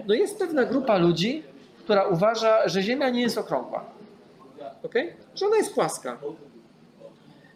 [0.07, 1.43] no jest pewna grupa ludzi,
[1.85, 3.85] która uważa, że Ziemia nie jest okrągła.
[4.83, 5.15] Okay?
[5.35, 6.19] Że ona jest płaska.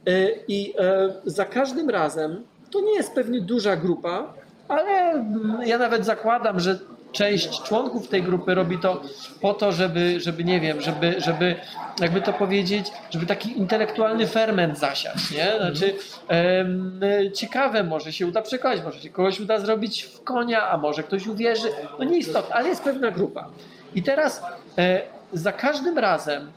[0.06, 4.34] E, I e, za każdym razem, to nie jest pewnie duża grupa,
[4.68, 5.24] ale
[5.66, 6.78] ja nawet zakładam, że
[7.12, 9.02] część członków tej grupy robi to
[9.40, 11.56] po to, żeby, żeby nie wiem, żeby, żeby
[12.00, 15.52] jakby to powiedzieć, żeby taki intelektualny ferment zasiać, nie?
[15.58, 15.94] Znaczy
[16.28, 17.00] em,
[17.34, 21.26] ciekawe, może się uda przekonać, może się kogoś uda zrobić w konia, a może ktoś
[21.26, 23.48] uwierzy, no nieistotne, ale jest pewna grupa.
[23.94, 24.42] I teraz
[24.78, 25.02] e,
[25.32, 26.52] za każdym razem,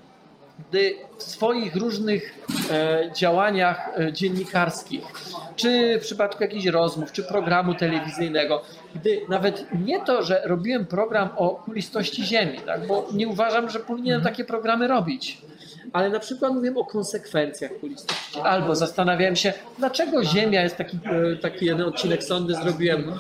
[0.70, 2.34] gdy w swoich różnych
[2.72, 5.04] e, działaniach e, dziennikarskich,
[5.56, 8.62] czy w przypadku jakichś rozmów, czy programu telewizyjnego,
[8.96, 13.80] gdy nawet nie to, że robiłem program o kulistości Ziemi, tak, bo nie uważam, że
[13.80, 15.42] powinienem takie programy robić,
[15.94, 18.40] ale na przykład mówiłem o konsekwencjach kulistości.
[18.40, 20.98] Albo zastanawiałem się, dlaczego Ziemia jest taki,
[21.34, 23.12] e, taki jeden odcinek sądy zrobiłem,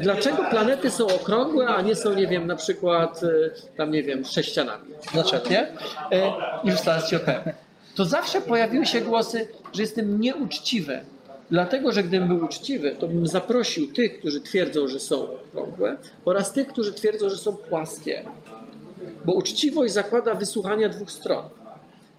[0.00, 3.20] dlaczego planety są okrągłe, a nie są, nie wiem, na przykład
[3.76, 4.84] tam, nie wiem, sześcianami.
[5.12, 5.50] Dlaczego?
[5.50, 5.60] Nie?
[6.12, 6.32] E,
[6.64, 7.16] Już zaraz ci
[7.94, 11.00] To zawsze pojawiły się głosy, że jestem nieuczciwy.
[11.50, 16.52] Dlatego, że gdybym był uczciwy, to bym zaprosił tych, którzy twierdzą, że są okrągłe oraz
[16.52, 18.22] tych, którzy twierdzą, że są płaskie.
[19.24, 21.44] Bo uczciwość zakłada wysłuchania dwóch stron.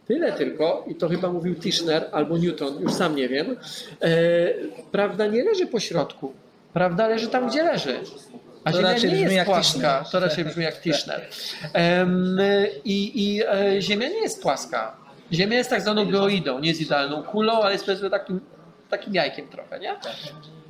[0.08, 3.58] Tyle tylko, i to chyba mówił Tischner albo Newton, już sam nie wiem,
[4.02, 4.10] e,
[4.92, 6.34] prawda nie leży po środku.
[6.74, 8.00] Prawda leży tam, gdzie leży.
[8.64, 9.72] A To Ziemia raczej nie jest jak płaska.
[9.72, 10.12] Tischner.
[10.12, 11.28] To raczej brzmi jak Tischner.
[12.86, 14.99] I i e, Ziemia nie jest płaska.
[15.34, 18.40] Ziemia jest tak zwaną geoidą, nie jest idealną kulą, ale jest powiedzmy takim,
[18.90, 19.96] takim jajkiem trochę, nie?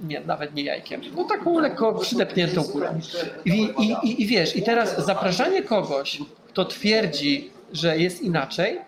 [0.04, 1.02] Nie, nawet nie jajkiem.
[1.16, 3.00] No taką lekko przydepniętą kulą.
[3.46, 8.80] I, i, i, I wiesz, i teraz zapraszanie kogoś, kto twierdzi, że jest inaczej,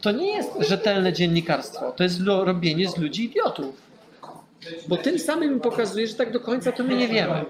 [0.00, 1.92] to nie jest rzetelne dziennikarstwo.
[1.92, 3.82] To jest robienie z ludzi idiotów.
[4.88, 7.44] Bo tym samym pokazuje, że tak do końca to my nie wiemy.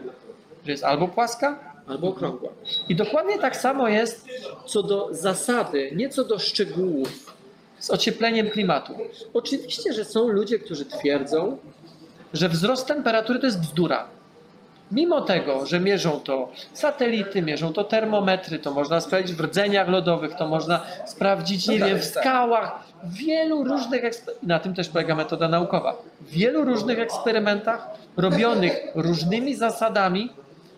[0.67, 2.51] Że jest albo płaska, albo okrągła.
[2.89, 4.29] I dokładnie tak samo jest
[4.67, 7.37] co do zasady, nie co do szczegółów
[7.79, 8.93] z ociepleniem klimatu.
[9.35, 11.59] Oczywiście, że są ludzie, którzy twierdzą,
[12.33, 14.09] że wzrost temperatury to jest bzdura.
[14.93, 20.35] Mimo tego, że mierzą to satelity, mierzą to termometry, to można sprawdzić w rdzeniach lodowych,
[20.35, 22.23] to można sprawdzić, nie No tak, wiem, w tak.
[22.25, 24.03] skałach, w wielu różnych,
[24.43, 27.87] na tym też polega metoda naukowa, w wielu różnych eksperymentach
[28.17, 30.31] robionych różnymi zasadami,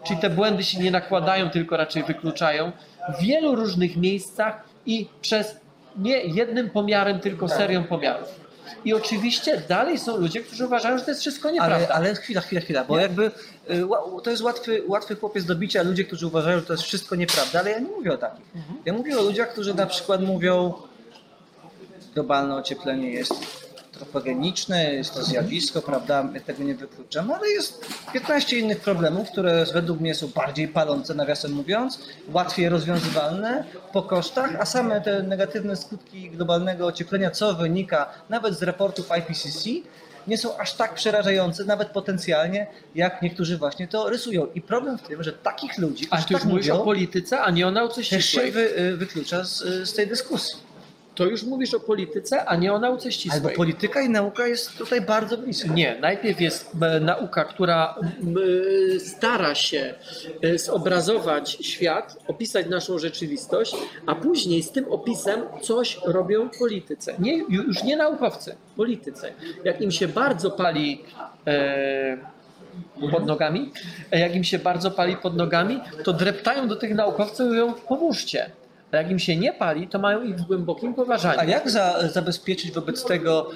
[0.05, 2.73] czyli te błędy się nie nakładają, tylko raczej wykluczają,
[3.19, 5.57] w wielu różnych miejscach i przez
[5.99, 8.41] nie jednym pomiarem, tylko serią pomiarów.
[8.85, 11.77] I oczywiście dalej są ludzie, którzy uważają, że to jest wszystko nieprawda.
[11.77, 13.27] Ale, ale chwila, chwila, chwila, bo jakby
[13.71, 13.83] y,
[14.23, 17.61] to jest łatwy, łatwy chłopiec do bicia, ludzie, którzy uważają, że to jest wszystko nieprawda,
[17.61, 18.45] ale ja nie mówię o takich.
[18.85, 20.73] Ja mówię o ludziach, którzy na przykład mówią
[22.15, 23.35] globalne ocieplenie jest
[24.01, 29.67] antropogeniczne, jest to zjawisko, prawda, ja tego nie wykluczam, ale jest 15 innych problemów, które
[29.73, 31.99] według mnie są bardziej palące, nawiasem mówiąc,
[32.33, 38.63] łatwiej rozwiązywalne po kosztach, a same te negatywne skutki globalnego ocieplenia, co wynika nawet z
[38.63, 39.71] raportów IPCC,
[40.27, 44.47] nie są aż tak przerażające, nawet potencjalnie, jak niektórzy właśnie to rysują.
[44.55, 47.41] I problem w tym, że takich ludzi, A ty już tak mówisz mówią, o polityce,
[47.41, 48.53] a nie o nauce też się ścisłej.
[48.53, 50.70] wy, y, wyklucza z, z tej dyskusji.
[51.15, 53.57] To już mówisz o polityce, a nie o nauce Albo ścisłej.
[53.57, 55.73] polityka i nauka jest tutaj bardzo blisko.
[55.73, 57.95] Nie, najpierw jest e, nauka, która
[58.97, 59.95] e, stara się
[60.43, 67.15] e, zobrazować świat, opisać naszą rzeczywistość, a później z tym opisem coś robią w polityce.
[67.19, 69.33] Nie, ju- już nie naukowcy, politycy.
[69.65, 71.05] Jak im się bardzo pali
[71.47, 72.17] e,
[73.11, 73.73] pod nogami,
[74.13, 78.51] jak im się bardzo pali pod nogami, to dreptają do tych naukowców i mówią pomóżcie.
[78.93, 81.41] A jak im się nie pali, to mają ich w głębokim poważaniu.
[81.41, 83.51] A jak za, zabezpieczyć wobec tego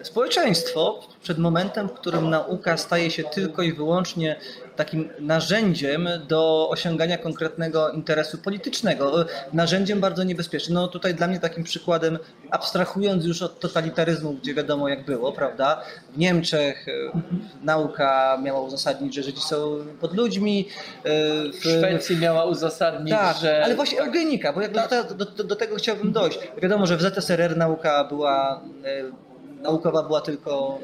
[0.00, 4.36] e, społeczeństwo przed momentem, w którym nauka staje się tylko i wyłącznie
[4.76, 9.24] takim narzędziem do osiągania konkretnego interesu politycznego?
[9.52, 10.74] Narzędziem bardzo niebezpiecznym.
[10.74, 12.18] No tutaj dla mnie takim przykładem,
[12.50, 15.82] abstrahując już od totalitaryzmu, gdzie wiadomo jak było, prawda?
[16.14, 16.92] W Niemczech e,
[17.62, 20.68] nauka miała uzasadnić, że Żydzi są pod ludźmi.
[21.04, 21.10] e,
[21.52, 23.64] w Szwecji miała uzasadnić, tak, że...
[23.64, 26.38] ale właśnie eugenika, bo jak do, do, do, do tego chciałbym dojść.
[26.62, 29.02] Wiadomo, że w ZSRR nauka była, e,
[29.62, 30.78] naukowa była tylko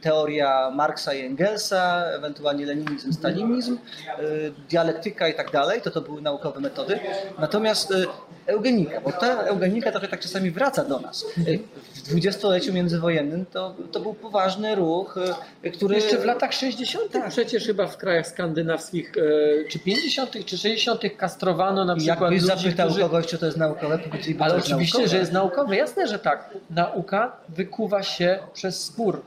[0.00, 3.78] teoria Marksa i Engelsa, ewentualnie leninizm, stalinizm,
[4.08, 4.22] e,
[4.70, 6.98] dialektyka i tak dalej, to to były naukowe metody.
[7.38, 8.04] Natomiast e,
[8.46, 11.24] eugenika, bo ta eugenika trochę tak czasami wraca do nas.
[11.38, 11.58] E,
[11.94, 15.18] W dwudziestoleciu międzywojennym to, to był poważny ruch,
[15.62, 15.94] e, który...
[15.94, 17.12] Jeszcze w latach 60.
[17.12, 17.28] Tak.
[17.28, 20.44] przecież chyba w krajach skandynawskich, e, czy 50.
[20.46, 21.00] czy 60.
[21.16, 23.00] kastrowano na przykład Jakbyś ludzi, zapytał którzy...
[23.02, 25.08] kogoś, czy to jest naukowe, Ale to jest oczywiście, naukowe.
[25.08, 25.76] że jest naukowe.
[25.76, 26.50] Jasne, że tak.
[26.70, 29.22] Nauka wykuwa się przez spór.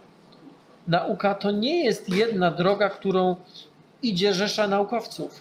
[0.88, 3.36] Nauka to nie jest jedna droga, którą
[4.04, 5.40] idzie rzesza naukowców.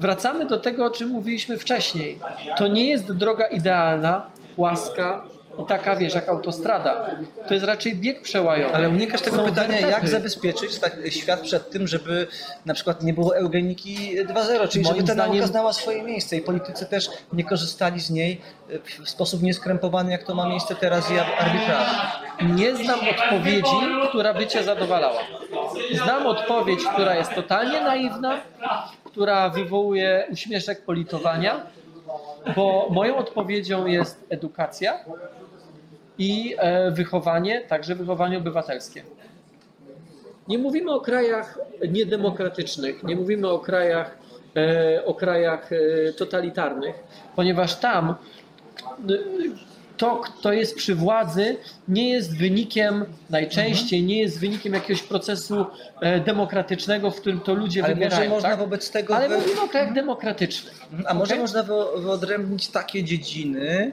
[0.00, 2.18] Wracamy do tego, o czym mówiliśmy wcześniej.
[2.58, 5.24] To nie jest droga idealna, łaska
[5.62, 7.10] i taka, wiesz, jak autostrada.
[7.48, 8.74] To jest raczej bieg przełajowy.
[8.74, 12.26] Ale unikasz tego Są pytania, jak zabezpieczyć tak, świat przed tym, żeby
[12.66, 16.36] na przykład nie było eugeniki 2.0, czyli Moim żeby ta zdaniem- nauka znała swoje miejsce
[16.36, 18.40] i politycy też nie korzystali z niej
[19.04, 22.27] w sposób nieskrępowany, jak to ma miejsce teraz i arbitralnie.
[22.42, 23.76] Nie znam odpowiedzi,
[24.08, 25.20] która by cię zadowalała.
[25.92, 28.40] Znam odpowiedź, która jest totalnie naiwna,
[29.04, 31.66] która wywołuje uśmieszek politowania,
[32.56, 34.98] bo moją odpowiedzią jest edukacja
[36.18, 39.02] i e, wychowanie, także wychowanie obywatelskie.
[40.48, 41.58] Nie mówimy o krajach
[41.88, 44.18] niedemokratycznych, nie mówimy o krajach,
[44.56, 46.94] e, o krajach e, totalitarnych,
[47.36, 48.14] ponieważ tam
[49.98, 51.56] to, kto jest przy władzy,
[51.88, 55.66] nie jest wynikiem, najczęściej nie jest wynikiem jakiegoś procesu
[56.00, 58.20] e, demokratycznego, w którym to ludzie Ale wybierają.
[58.20, 58.58] może można tak?
[58.58, 59.16] wobec tego...
[59.16, 60.80] Ale wy- mówimy o krajach demokratycznych.
[61.06, 63.92] A może można wy- wyodrębnić takie dziedziny,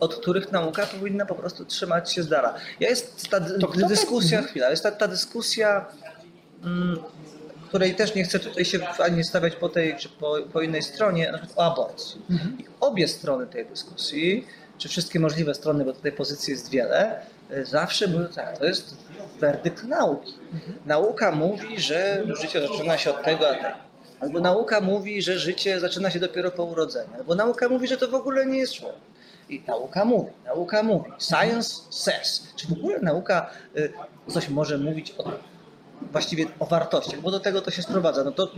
[0.00, 2.54] od których nauka powinna po prostu trzymać się z dala.
[2.80, 3.40] Ja jest ta
[3.88, 4.50] dyskusja, będzie?
[4.50, 5.86] chwila, jest ta, ta dyskusja,
[6.64, 6.98] mm,
[7.68, 11.32] której też nie chcę tutaj się ani stawiać po tej czy po, po innej stronie,
[11.56, 12.22] o aborcji.
[12.58, 14.46] I obie strony tej dyskusji,
[14.80, 17.20] czy wszystkie możliwe strony, bo tutaj pozycji jest wiele,
[17.52, 18.96] y, zawsze były tak, to jest
[19.40, 20.34] werdykt nauki.
[20.86, 23.90] Nauka mówi, że życie zaczyna się od tego, a tego.
[24.20, 27.14] Albo nauka mówi, że życie zaczyna się dopiero po urodzeniu.
[27.18, 28.98] Albo nauka mówi, że to w ogóle nie jest człowiek.
[29.48, 31.10] I nauka mówi, nauka mówi.
[31.18, 32.52] Science says.
[32.56, 33.92] Czy w ogóle nauka y,
[34.28, 35.32] coś może mówić o,
[36.12, 37.20] właściwie o wartościach?
[37.20, 38.24] Bo do tego to się sprowadza.
[38.24, 38.48] No to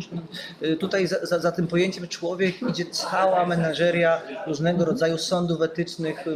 [0.62, 6.26] y, tutaj za, za, za tym pojęciem człowiek idzie cała menażeria różnego rodzaju sądów etycznych,
[6.26, 6.34] y,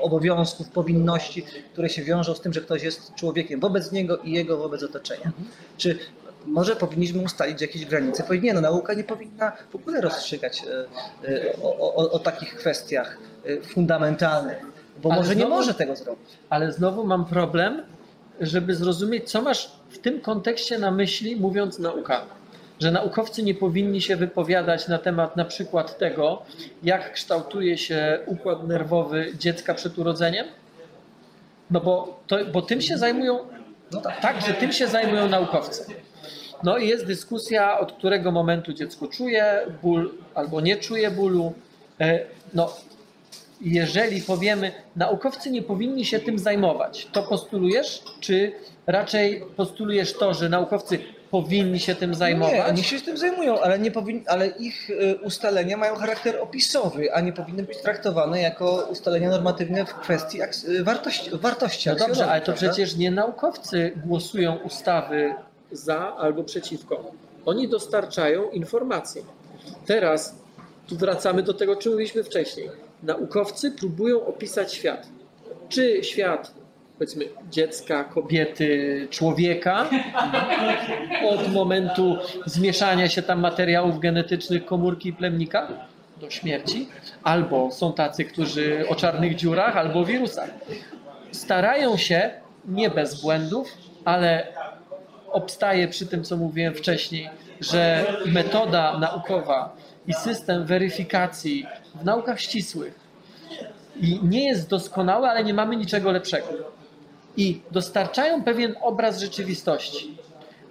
[0.00, 4.56] obowiązków, powinności, które się wiążą z tym, że ktoś jest człowiekiem wobec niego i jego
[4.56, 5.32] wobec otoczenia.
[5.76, 5.98] Czy
[6.46, 8.24] może powinniśmy ustalić jakieś granice?
[8.42, 10.62] Nie, no nauka nie powinna w ogóle rozstrzygać
[11.28, 13.18] y, o, o, o takich kwestiach
[13.68, 14.58] fundamentalnych,
[15.02, 16.28] bo Ale może nie znowu- może tego zrobić.
[16.50, 17.82] Ale znowu mam problem,
[18.40, 22.24] żeby zrozumieć, co masz w tym kontekście na myśli, mówiąc nauka.
[22.80, 26.42] Że naukowcy nie powinni się wypowiadać na temat na przykład tego,
[26.82, 30.46] jak kształtuje się układ nerwowy dziecka przed urodzeniem?
[31.70, 33.38] No bo, to, bo tym się zajmują,
[33.92, 34.40] No tak.
[34.46, 35.94] że tym się zajmują naukowcy.
[36.62, 41.52] No i jest dyskusja, od którego momentu dziecko czuje ból albo nie czuje bólu.
[42.00, 42.20] E,
[42.54, 42.76] No,
[43.60, 48.52] jeżeli powiemy, naukowcy nie powinni się tym zajmować, to postulujesz, czy
[48.86, 50.98] raczej postulujesz to, że naukowcy
[51.30, 52.54] powinni się tym zajmować?
[52.54, 54.24] Nie, oni się tym zajmują, ale, nie powin...
[54.26, 59.84] ale ich y, ustalenia mają charakter opisowy, a nie powinny być traktowane jako ustalenia normatywne
[59.84, 65.34] w kwestii aks- wartości, wartości No dobrze, ale to przecież nie naukowcy głosują ustawy
[65.72, 67.10] za albo przeciwko.
[67.46, 69.22] Oni dostarczają informacje.
[69.86, 70.34] Teraz
[70.86, 72.70] tu wracamy do tego, czym mówiliśmy wcześniej.
[73.02, 75.08] Naukowcy próbują opisać świat.
[75.68, 76.54] Czy świat,
[76.98, 79.86] powiedzmy, dziecka, kobiety, człowieka,
[81.32, 85.68] od momentu zmieszania się tam materiałów genetycznych komórki i plemnika
[86.20, 86.88] do śmierci,
[87.22, 90.50] albo są tacy, którzy o czarnych dziurach, albo wirusach.
[91.32, 92.30] Starają się,
[92.64, 93.68] nie bez błędów,
[94.04, 94.46] ale
[95.32, 97.28] obstaję przy tym, co mówiłem wcześniej,
[97.60, 99.76] że metoda naukowa
[100.06, 102.94] i system weryfikacji w naukach ścisłych
[104.00, 106.48] i nie jest doskonały, ale nie mamy niczego lepszego.
[107.36, 110.18] I dostarczają pewien obraz rzeczywistości.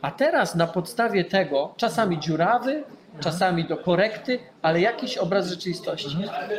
[0.02, 2.84] A teraz na podstawie tego, czasami dziurawy,
[3.20, 6.18] czasami do korekty, ale jakiś obraz rzeczywistości.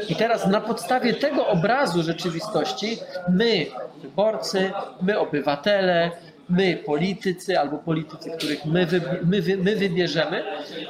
[0.08, 2.98] I teraz na podstawie tego obrazu rzeczywistości
[3.28, 3.66] my,
[4.02, 6.10] wyborcy, my, obywatele,
[6.48, 8.86] my, politycy albo politycy, których my,
[9.24, 10.44] my, my wybierzemy,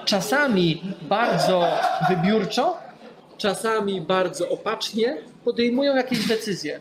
[0.05, 1.69] czasami bardzo
[2.09, 2.77] wybiórczo,
[3.41, 6.81] czasami bardzo opacznie podejmują jakieś decyzje.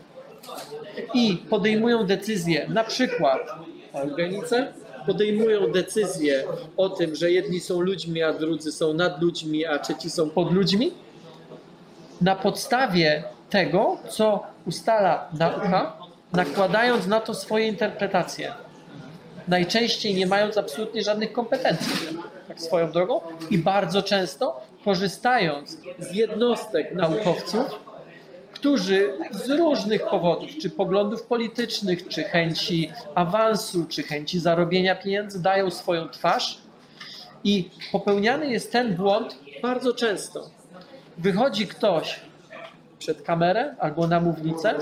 [1.14, 3.40] I podejmują decyzje na przykład
[3.92, 4.72] o eugenice,
[5.06, 6.44] podejmują decyzje
[6.76, 10.52] o tym, że jedni są ludźmi, a drudzy są nad ludźmi, a trzeci są pod
[10.52, 10.92] ludźmi,
[12.20, 15.96] na podstawie tego, co ustala nauka,
[16.32, 18.52] nakładając na to swoje interpretacje.
[19.48, 26.94] Najczęściej nie mając absolutnie żadnych kompetencji, tak swoją drogą, i bardzo często korzystając z jednostek
[26.94, 27.66] naukowców,
[28.52, 35.70] którzy z różnych powodów, czy poglądów politycznych, czy chęci awansu, czy chęci zarobienia pieniędzy, dają
[35.70, 36.58] swoją twarz.
[37.44, 40.50] I popełniany jest ten błąd bardzo często.
[41.18, 42.20] Wychodzi ktoś
[42.98, 44.74] przed kamerę albo na mównicę,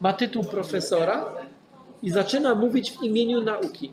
[0.00, 1.24] ma tytuł profesora
[2.02, 3.92] i zaczyna mówić w imieniu nauki.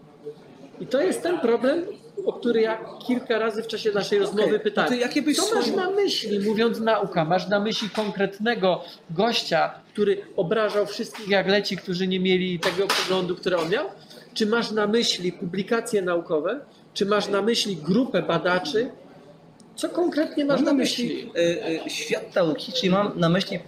[0.80, 1.86] I to jest ten problem,
[2.26, 4.92] o który ja kilka razy w czasie naszej rozmowy Okej, pytałem.
[4.92, 7.26] no to jakie byś Co masz na myśli, mówiąc nauka?
[7.26, 13.36] Masz na myśli konkretnego gościa, który obrażał wszystkich jak leci, którzy nie mieli tego poglądu,
[13.36, 13.86] który on miał?
[14.34, 16.60] Czy masz na myśli publikacje naukowe?
[16.94, 18.90] Czy masz na myśli grupę badaczy?
[19.78, 21.06] Co konkretnie masz Mam na myśli?
[21.06, 23.60] myśli y, y, świat nauki, czyli mam na myśli y,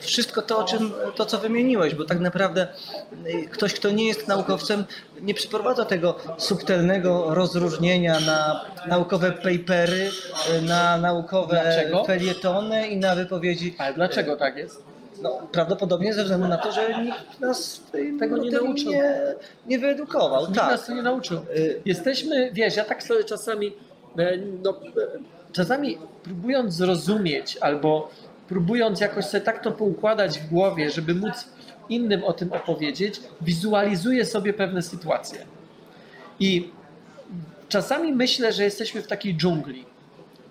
[0.00, 2.68] wszystko to, o czym, to, co wymieniłeś, bo tak naprawdę
[3.26, 4.84] y, ktoś, kto nie jest naukowcem,
[5.20, 10.10] nie przeprowadza tego subtelnego rozróżnienia na naukowe papery,
[10.58, 12.04] y, na naukowe Dlaczego?
[12.04, 13.74] felietony i na wypowiedzi.
[13.78, 14.82] Ale dlaczego tak jest?
[15.22, 17.80] No, prawdopodobnie ze względu na to, że nikt nas
[18.18, 18.92] Tego nie nauczył.
[18.92, 19.14] Nie,
[19.66, 20.42] nie wyedukował.
[20.46, 20.70] Nikt Tak.
[20.70, 21.38] nas to nie nauczył.
[21.84, 23.72] Jesteśmy, wiesz, ja tak sobie czasami,
[24.18, 28.10] e, no, e, czasami próbując zrozumieć albo
[28.48, 31.48] próbując jakoś sobie tak to poukładać w głowie, żeby móc
[31.88, 35.38] innym o tym opowiedzieć, wizualizuję sobie pewne sytuacje.
[36.40, 36.70] I
[37.68, 39.84] czasami myślę, że jesteśmy w takiej dżungli,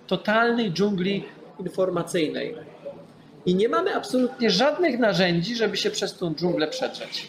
[0.07, 1.23] totalnej dżungli
[1.59, 2.55] informacyjnej.
[3.45, 7.27] I nie mamy absolutnie żadnych narzędzi, żeby się przez tą dżunglę przedrzeć.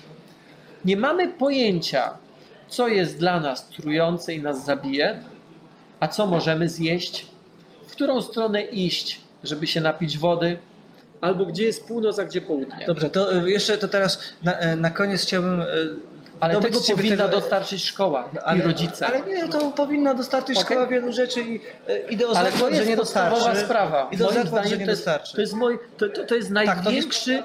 [0.85, 2.19] Nie mamy pojęcia,
[2.69, 5.21] co jest dla nas trujące i nas zabije,
[6.01, 7.27] a co możemy zjeść,
[7.97, 10.59] którą stronę iść, żeby się napić wody,
[11.21, 12.87] albo gdzie jest północ, a gdzie południe.
[12.87, 15.61] Dobrze, to y, jeszcze to teraz na, e, na koniec chciałbym.
[15.61, 15.67] y,
[16.41, 19.07] Ale dobyć tego sobie powinna tego- dostarczyć szkoła ale, i rodzice.
[19.07, 20.65] Ale nie, to powinna dostarczyć Okej.
[20.67, 23.57] szkoła wielu rzeczy i e, idę o Ale to jest że nie dostarczy.
[23.61, 24.09] sprawa.
[24.13, 25.35] Idę o Moim zakład, że zdaniem nie to jest, dostarczy.
[25.35, 27.43] to jest, mój, to, to, to jest Tak, to jest- największy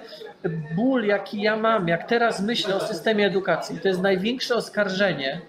[0.76, 3.80] ból, jaki ja mam, jak teraz myślę o systemie edukacji.
[3.80, 5.42] To jest największe oskarżenie,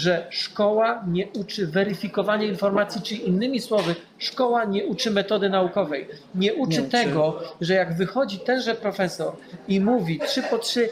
[0.00, 6.08] że szkoła nie uczy weryfikowania informacji, czyli innymi słowy, szkoła nie uczy metody naukowej.
[6.34, 6.90] Nie uczy Nie uczy.
[6.90, 9.32] tego, że jak wychodzi tenże profesor
[9.68, 10.88] i mówi trzy po trzy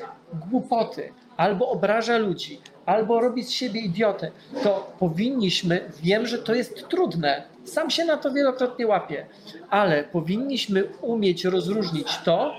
[0.50, 4.30] głupoty, albo obraża ludzi, albo robi z siebie idiotę,
[4.62, 9.26] to powinniśmy, wiem, że to jest trudne, sam się na to wielokrotnie łapię,
[9.70, 12.54] ale powinniśmy umieć rozróżnić to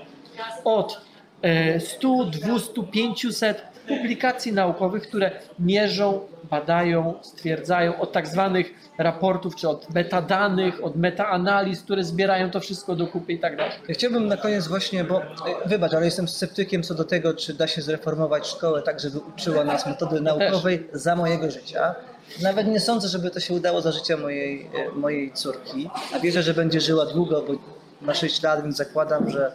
[0.64, 1.00] od
[1.42, 6.20] e, 100, 200, 500 publikacji naukowych, które mierzą,
[6.50, 8.66] badają, stwierdzają od tak zwanych
[8.98, 13.72] raportów, czy od metadanych, od metaanaliz, które zbierają to wszystko do kupy i tak dalej.
[13.88, 15.24] Chciałbym na koniec właśnie, bo e,
[15.66, 19.64] wybacz, ale jestem sceptykiem co do tego, czy da się zreformować szkołę tak, żeby uczyła
[19.64, 21.94] nas metody naukowej za mojego życia.
[22.42, 26.42] Nawet nie sądzę, żeby to się udało za życia mojej, e, mojej córki, a wierzę,
[26.42, 27.52] że będzie żyła długo, bo
[28.00, 29.52] ma 6 lat, więc zakładam, że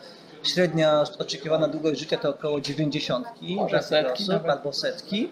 [0.47, 5.29] średnia oczekiwana długość życia to około 90 Może setki osób, albo setki.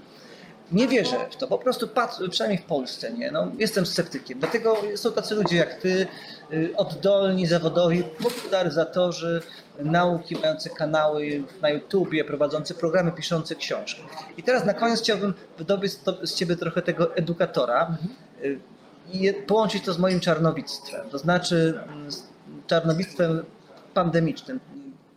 [0.71, 3.31] Nie wierzę w to, po prostu patrzę, przynajmniej w Polsce, nie?
[3.31, 4.39] No, jestem sceptykiem.
[4.39, 6.07] Dlatego są tacy ludzie jak ty,
[6.53, 9.41] y, oddolni, zawodowi, popularyzatorzy
[9.79, 14.01] nauki, mający kanały na YouTubie, prowadzący programy, piszący książki.
[14.37, 15.93] I teraz na koniec chciałbym wydobyć
[16.23, 17.97] z ciebie trochę tego edukatora
[18.43, 18.59] y,
[19.13, 22.23] i połączyć to z moim czarnowictwem, to znaczy mm, z
[22.67, 23.43] czarnowictwem
[23.93, 24.59] pandemicznym.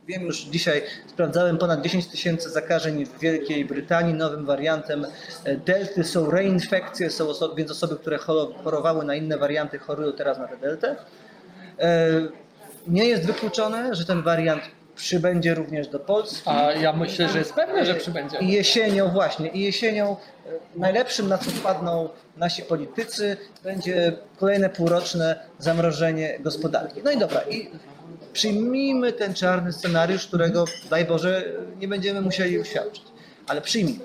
[0.06, 4.14] Wiem już dzisiaj, sprawdzałem ponad 10 tysięcy zakażeń w Wielkiej Brytanii.
[4.14, 5.06] Nowym wariantem
[5.44, 10.12] e, delty są reinfekcje, są osoby, więc osoby, które choro- chorowały na inne warianty, chorują
[10.12, 10.96] teraz na tę deltę.
[11.78, 12.08] E,
[12.86, 14.62] Nie jest wykluczone, że ten wariant
[14.96, 16.42] przybędzie również do Polski.
[16.50, 18.38] A ja myślę, że jest pewne, że przybędzie.
[18.38, 20.50] I jesienią właśnie, i jesienią e,
[20.80, 27.00] najlepszym na co wpadną nasi politycy będzie kolejne półroczne zamrożenie gospodarki.
[27.04, 27.70] No i dobra, i
[28.40, 31.44] przyjmijmy ten czarny scenariusz, którego daj Boże
[31.80, 33.02] nie będziemy musieli uświadczyć.
[33.48, 34.04] Ale przyjmijmy.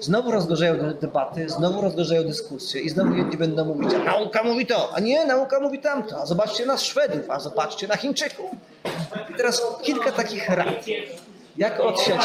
[0.00, 4.66] Znowu rozgorzeją de- debaty, znowu rozgorzeją dyskusje i znowu jedni będą mówić, a nauka mówi
[4.66, 8.50] to, a nie, nauka mówi tamto, a zobaczcie na Szwedów, a zobaczcie na Chińczyków.
[9.30, 10.84] I teraz kilka takich rad.
[11.56, 12.20] Jak odsiać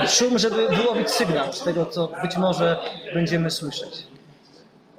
[0.00, 2.76] e, szum, żeby wyłowić sygnał z tego, co być może
[3.14, 4.06] będziemy słyszeć?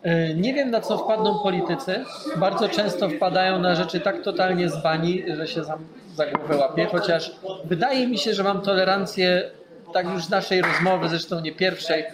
[0.08, 2.04] E, Nie wiem na co wpadną politycy.
[2.36, 5.78] Bardzo często wpadają na rzeczy tak totalnie zbani, że się za,
[6.16, 7.32] za głowę łapie, chociaż
[7.66, 9.50] wydaje mi się, że mam tolerancję,
[9.94, 12.06] tak już z naszej rozmowy, zresztą nie pierwszej,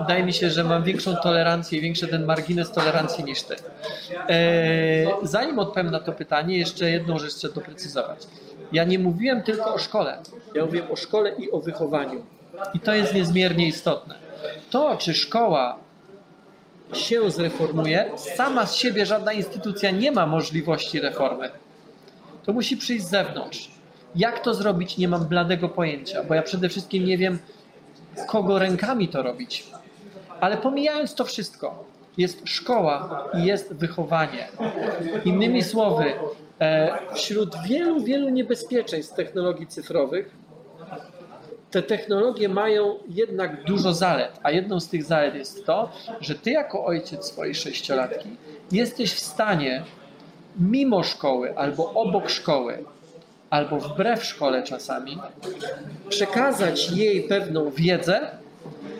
[0.00, 3.56] wydaje mi się, że mam większą tolerancję i większy ten margines tolerancji niż ty.
[4.28, 4.36] E,
[5.22, 8.18] zanim odpowiem na to pytanie, jeszcze jedną rzecz chcę doprecyzować.
[8.72, 10.18] Ja nie mówiłem tylko o szkole.
[10.54, 12.26] Ja mówiłem o szkole i o wychowaniu.
[12.74, 14.14] I to jest niezmiernie istotne.
[14.70, 15.78] To, czy szkoła
[16.92, 21.50] się zreformuje, sama z siebie żadna instytucja nie ma możliwości reformy.
[22.44, 23.70] To musi przyjść z zewnątrz.
[24.16, 27.38] Jak to zrobić, nie mam bladego pojęcia, bo ja przede wszystkim nie wiem,
[28.28, 29.66] kogo rękami to robić.
[30.40, 31.84] Ale pomijając to wszystko,
[32.16, 34.48] jest szkoła i jest wychowanie.
[35.24, 36.04] Innymi słowy,
[36.60, 40.30] e, wśród wielu, wielu niebezpieczeństw technologii cyfrowych,
[41.76, 46.50] te technologie mają jednak dużo zalet, a jedną z tych zalet jest to, że ty
[46.50, 48.28] jako ojciec swojej sześciolatki
[48.72, 49.82] jesteś w stanie
[50.60, 52.84] mimo szkoły albo obok szkoły,
[53.50, 55.18] albo wbrew szkole czasami,
[56.08, 58.30] przekazać jej pewną wiedzę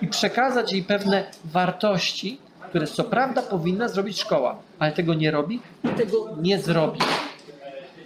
[0.03, 5.61] i przekazać jej pewne wartości, które co prawda powinna zrobić szkoła, ale tego nie robi
[5.85, 7.01] i tego nie zrobi.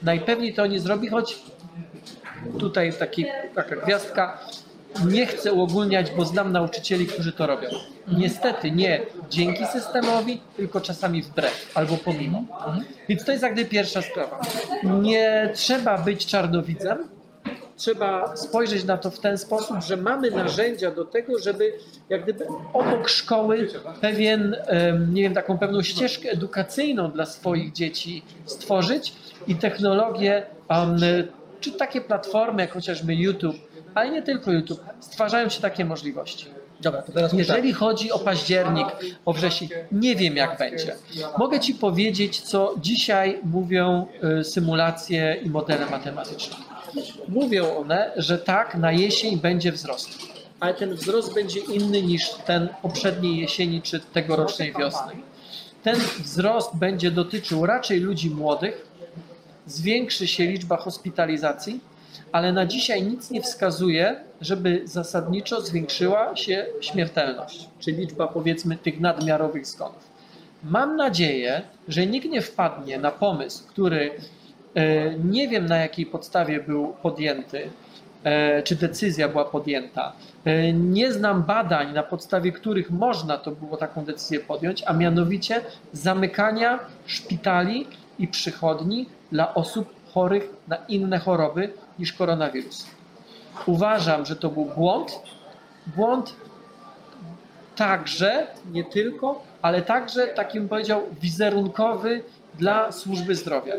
[0.03, 1.39] Najpewniej to nie zrobi, choć
[2.59, 4.39] tutaj taki, taka gwiazdka.
[5.07, 7.69] Nie chcę uogólniać, bo znam nauczycieli, którzy to robią.
[8.19, 12.45] Niestety nie dzięki systemowi, tylko czasami wbrew albo pomimo.
[13.09, 14.41] Więc to jest jak gdyby pierwsza sprawa.
[15.03, 17.09] Nie trzeba być czarnowidzem.
[17.77, 21.73] Trzeba spojrzeć na to w ten sposób, że mamy narzędzia do tego, żeby
[22.09, 23.69] jak gdyby obok szkoły
[24.01, 24.57] pewien,
[25.13, 29.13] nie wiem, taką pewną ścieżkę edukacyjną dla swoich dzieci stworzyć
[29.47, 30.47] i technologie,
[31.61, 33.57] czy takie platformy jak chociażby YouTube,
[33.95, 36.47] ale nie tylko YouTube, stwarzają się takie możliwości.
[36.81, 38.87] Dobra, to teraz Jeżeli chodzi o październik,
[39.25, 40.97] o wrzesień, nie wiem jak będzie.
[41.39, 44.07] Mogę Ci powiedzieć, co dzisiaj mówią
[44.41, 46.57] y, symulacje i modele matematyczne.
[47.29, 50.09] Mówią one, że tak, na jesień będzie wzrost.
[50.61, 55.13] Ale ten wzrost będzie inny niż ten poprzedniej jesieni czy tegorocznej wiosny.
[55.83, 58.87] Ten wzrost będzie dotyczył raczej ludzi młodych,
[59.67, 61.81] zwiększy się liczba hospitalizacji,
[62.33, 69.01] ale na dzisiaj nic nie wskazuje, żeby zasadniczo zwiększyła się śmiertelność, czy liczba powiedzmy tych
[69.01, 70.11] nadmiarowych zgonów.
[70.65, 74.11] Mam nadzieję, że nikt nie wpadnie na pomysł, który
[74.75, 77.71] e, nie wiem na jakiej podstawie był podjęty,
[78.25, 80.13] e, czy decyzja była podjęta.
[80.45, 85.61] E, Nie znam badań, na podstawie których można to było taką decyzję podjąć, a mianowicie
[85.93, 87.87] zamykania szpitali
[88.19, 92.87] i przychodni dla osób chorych na inne choroby niż koronawirus.
[93.67, 95.21] Uważam, że to był błąd.
[95.97, 96.35] Błąd
[97.77, 102.23] także, nie tylko, ale także, takim powiedział, wizerunkowy
[102.59, 103.75] dla służby zdrowia.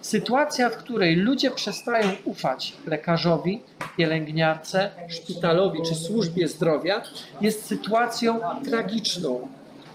[0.00, 3.62] Sytuacja, w której ludzie przestają ufać lekarzowi,
[3.96, 7.02] pielęgniarce, szpitalowi czy służbie zdrowia,
[7.40, 9.48] jest sytuacją tragiczną.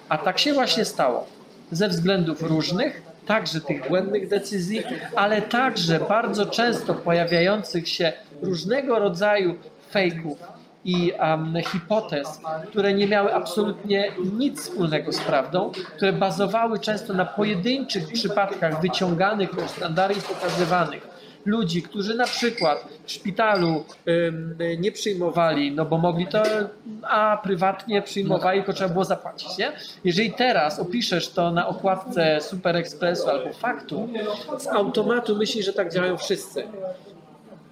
[0.10, 1.28] A tak się właśnie stało.
[1.72, 4.84] Ze względów różnych, także tych błędnych decyzji,
[5.16, 9.56] ale także bardzo często pojawiających się różnego rodzaju
[9.92, 10.38] fejków
[10.86, 17.26] i um, hipotez, które nie miały absolutnie nic wspólnego z prawdą, które bazowały często na
[17.26, 21.15] pojedynczych przypadkach wyciąganych do sztandaru i pokazywanych
[21.46, 23.86] ludzi, którzy na przykład w szpitalu
[24.80, 26.44] nie przyjmowali, no bo mogli to,
[27.04, 29.72] a prywatnie przyjmowali, tylko trzeba było zapłacić, nie?
[30.04, 34.10] Jeżeli teraz opiszesz to na okładce Super Expressu albo Faktu,
[34.60, 36.64] z automatu myślisz, że tak działają wszyscy.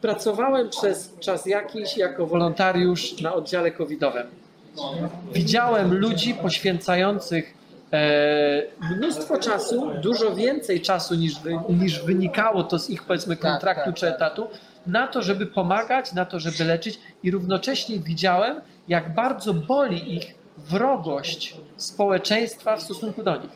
[0.02, 4.28] Pracowałem przez czas jakiś jako wolontariusz na oddziale covidowym.
[5.34, 7.63] Widziałem ludzi poświęcających
[8.98, 11.34] mnóstwo czasu, dużo więcej czasu niż,
[11.70, 14.48] niż wynikało to z ich powiedzmy kontraktu tak, czy etatu,
[14.88, 20.36] na to, żeby pomagać, na to, żeby leczyć i równocześnie widziałem, jak bardzo boli ich
[20.58, 23.52] wrogość społeczeństwa w stosunku do nich.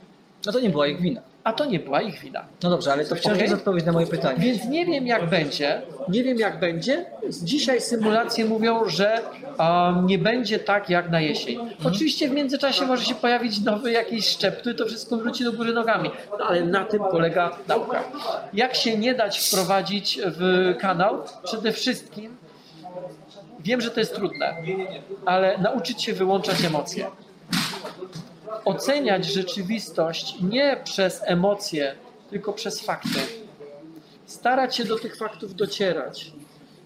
[0.45, 1.21] No to nie była ich wina.
[1.47, 2.45] A to nie była ich wina.
[2.63, 3.41] No dobrze, ale to wciąż Okej.
[3.41, 4.39] jest odpowiedź na moje pytanie.
[4.39, 5.81] Więc nie wiem jak będzie.
[6.09, 7.05] Nie wiem jak będzie.
[7.43, 9.21] Dzisiaj symulacje mówią, że
[9.59, 11.59] um, nie będzie tak jak na jesień.
[11.83, 15.73] Oczywiście w międzyczasie może się pojawić nowy jakiś szczep, który to wszystko wróci do góry
[15.73, 16.09] nogami.
[16.39, 18.03] No, ale na tym polega nauka.
[18.53, 21.23] Jak się nie dać wprowadzić w kanał?
[21.43, 22.37] Przede wszystkim
[23.59, 24.55] wiem, że to jest trudne,
[25.25, 27.07] ale nauczyć się wyłączać emocje
[28.65, 31.95] oceniać rzeczywistość nie przez emocje,
[32.29, 33.19] tylko przez fakty.
[34.25, 36.31] Starać się do tych faktów docierać.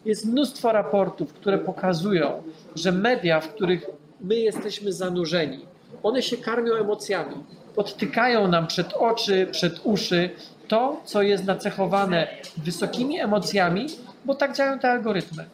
[0.06, 2.44] Jest mnóstwo raportów, które pokazują,
[2.76, 3.86] że media, w których
[4.22, 5.66] my jesteśmy zanurzeni,
[6.04, 7.36] one się karmią emocjami.
[7.76, 10.30] Podtykają nam przed oczy, przed uszy
[10.68, 13.88] to, co jest nacechowane wysokimi emocjami,
[14.26, 15.46] bo tak działają te algorytmy.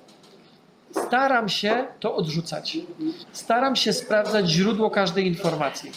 [1.05, 2.77] Staram się to odrzucać.
[3.31, 5.91] Staram się sprawdzać źródło każdej informacji.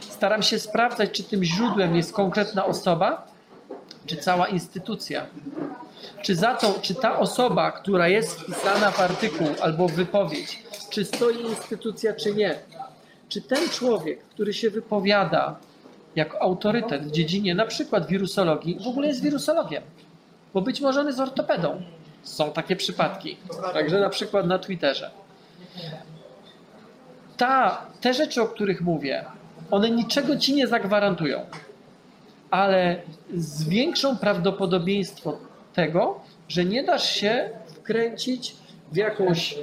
[0.00, 3.26] Staram się sprawdzać, czy tym źródłem jest konkretna osoba,
[4.06, 5.26] czy cała instytucja.
[6.22, 11.04] Czy za to, czy ta osoba, która jest wpisana w artykuł albo w wypowiedź, czy
[11.04, 12.58] stoi instytucja, czy nie.
[13.28, 15.56] Czy ten człowiek, który się wypowiada
[16.16, 19.82] jako autorytet w dziedzinie na przykład wirusologii, w ogóle jest wirusologiem,
[20.54, 21.82] bo być może on jest ortopedą.
[22.28, 23.36] Są takie przypadki.
[23.72, 25.10] Także na przykład na Twitterze.
[27.36, 29.24] Ta, te rzeczy, o których mówię,
[29.70, 31.46] one niczego ci nie zagwarantują,
[32.50, 33.02] ale
[33.34, 35.38] zwiększą prawdopodobieństwo
[35.74, 38.56] tego, że nie dasz się wkręcić
[38.92, 39.58] w jakąś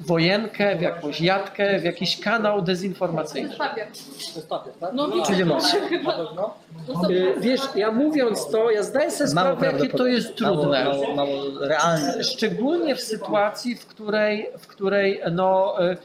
[0.00, 3.56] wojenkę, w jakąś jatkę, w jakiś kanał dezinformacyjny.
[4.92, 5.74] No nie Czyli moc.
[7.10, 10.84] Y, Wiesz, ja mówiąc to, ja zdaję sobie Mało sprawę, jakie to jest trudne.
[10.84, 12.24] Mało, mało, mało realne.
[12.24, 15.96] Szczególnie w sytuacji, w której, w której no, e,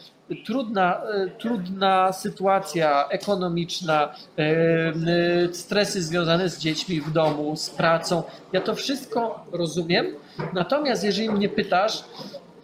[0.46, 8.24] trudna, e, trudna sytuacja ekonomiczna, e, stresy związane z dziećmi w domu, z pracą.
[8.54, 10.06] Ja to wszystko rozumiem.
[10.54, 12.04] Natomiast jeżeli mnie pytasz,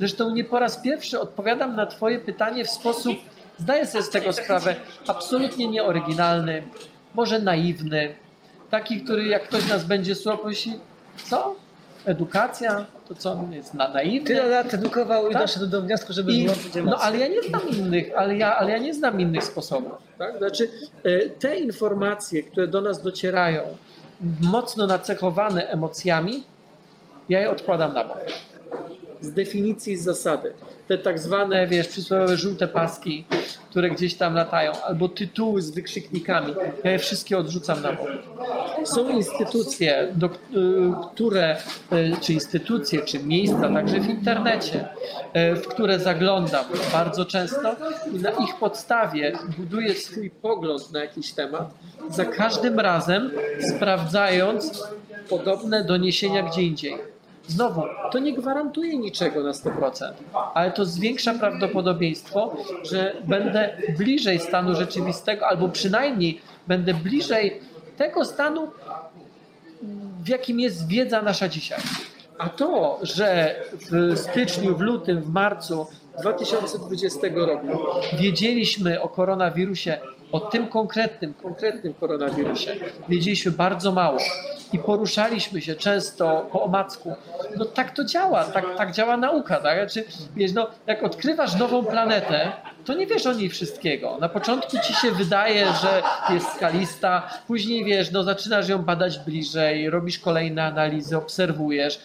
[0.02, 3.18] zresztą nie po raz pierwszy odpowiadam na Twoje pytanie w sposób,
[3.58, 4.76] zdaję sobie z tego sprawę,
[5.08, 6.64] absolutnie nieoryginalny,
[7.16, 8.16] może naiwny.
[8.70, 10.80] Taki, który jak ktoś nas będzie słuchał, pomyśli,
[11.30, 11.56] co?
[12.06, 12.86] Edukacja?
[13.08, 14.28] To co, on jest na naiwny?
[14.28, 15.42] Tyle lat edukował i Tak.
[15.42, 16.84] doszedł do wniosku, żeby I, wyłączyć emocje.
[16.84, 19.92] no ale ja nie znam innych, ale ja, ale ja nie znam innych sposobów.
[20.18, 20.38] Tak?
[20.38, 20.70] Znaczy,
[21.04, 23.62] e, te informacje, które do nas docierają,
[24.42, 26.44] mocno nacechowane emocjami,
[27.30, 28.18] ja je odkładam na bok.
[29.22, 30.54] Z definicji, z zasady.
[30.88, 33.26] Te tak zwane, wiesz, przysłowiowe żółte paski,
[33.70, 36.54] które gdzieś tam latają, albo tytuły z wykrzyknikami,
[36.84, 38.08] ja je wszystkie odrzucam na bok.
[38.84, 40.30] Są instytucje, do, y,
[41.14, 41.58] które,
[41.94, 44.88] y, czy instytucje, czy miejsca, także w internecie,
[45.52, 47.76] y, w które zaglądam bardzo często
[48.14, 51.74] i na ich podstawie buduję swój pogląd na jakiś temat,
[52.10, 53.32] za każdym razem
[53.76, 54.84] sprawdzając
[55.30, 57.11] podobne doniesienia gdzie indziej.
[57.52, 60.12] Znowu, to nie gwarantuje niczego na 100%,
[60.54, 67.60] ale to zwiększa prawdopodobieństwo, że będę bliżej stanu rzeczywistego, albo przynajmniej będę bliżej
[67.98, 68.68] tego stanu,
[70.24, 71.80] w jakim jest wiedza nasza dzisiaj.
[72.38, 73.56] A to, że
[73.92, 75.88] w styczniu, w lutym, w marcu
[76.22, 77.68] 2020 roku
[78.20, 79.98] wiedzieliśmy o koronawirusie,
[80.32, 82.76] o tym konkretnym, konkretnym koronawirusie,
[83.10, 84.18] wiedzieliśmy bardzo mało
[84.74, 87.16] i poruszaliśmy się często po omacku.
[87.58, 89.60] No tak to działa, tak, tak działa nauka.
[89.60, 89.92] Tak?
[89.92, 92.52] Znaczy, wiesz, no, jak odkrywasz nową planetę,
[92.86, 94.18] to nie wiesz o niej wszystkiego.
[94.22, 96.04] Na początku ci się wydaje, że
[96.34, 102.00] jest skalista, później wiesz, no zaczynasz ją badać bliżej, robisz kolejne analizy, obserwujesz,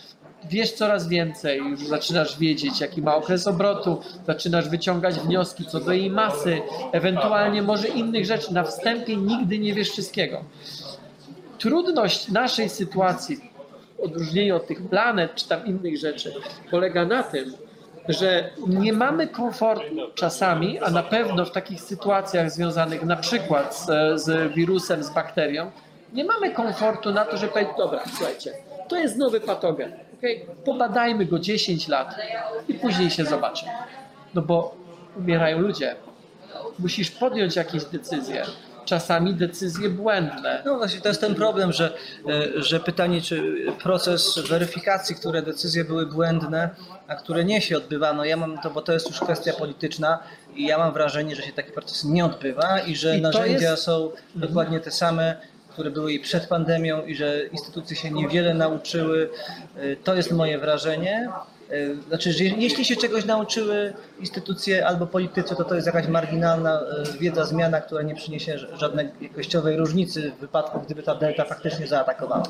[0.45, 5.93] wiesz coraz więcej, już zaczynasz wiedzieć, jaki ma okres obrotu, zaczynasz wyciągać wnioski co do
[5.93, 6.61] jej masy,
[6.93, 8.55] ewentualnie może innych rzeczy.
[8.55, 10.45] Na wstępie nigdy nie wiesz wszystkiego.
[11.59, 13.51] Trudność naszej sytuacji,
[13.97, 16.35] w odróżnieniu od tych planet czy tam innych rzeczy,
[16.71, 17.53] polega na tym,
[18.09, 24.21] że nie mamy komfortu czasami, a na pewno w takich sytuacjach związanych na przykład z,
[24.23, 25.71] z wirusem, z bakterią,
[26.13, 28.53] nie mamy komfortu na to, że powiedzieć, dobra, słuchajcie,
[28.89, 29.93] To jest nowy patogen.
[30.19, 30.47] Okay?
[30.65, 32.15] Pobadajmy go 10 lat
[32.69, 33.67] i później się zobaczy.
[34.35, 34.75] No bo
[35.17, 35.97] umierają ludzie.
[36.79, 38.43] Musisz podjąć jakieś decyzje.
[38.85, 40.63] Czasami decyzje błędne.
[40.65, 41.95] No właśnie, to jest ten problem, że,
[42.29, 46.71] e, że pytanie, czy proces weryfikacji, które decyzje były błędne,
[47.09, 50.19] a które nie się odbywano, ja mam to, bo to jest już kwestia polityczna
[50.55, 53.83] i ja mam wrażenie, że się taki proces nie odbywa i że I narzędzia jest-
[53.83, 55.37] są dokładnie te same,
[55.77, 59.29] które były i przed pandemią i że instytucje się niewiele nauczyły.
[59.77, 61.29] E, To jest moje wrażenie.
[61.71, 66.81] E, Znaczy, że jeśli się czegoś nauczyły instytucje albo politycy, to to jest jakaś marginalna
[66.81, 71.87] e, wiedza, zmiana, która nie przyniesie żadnej jakościowej różnicy w wypadku, gdyby ta delta faktycznie
[71.87, 72.43] zaatakowała.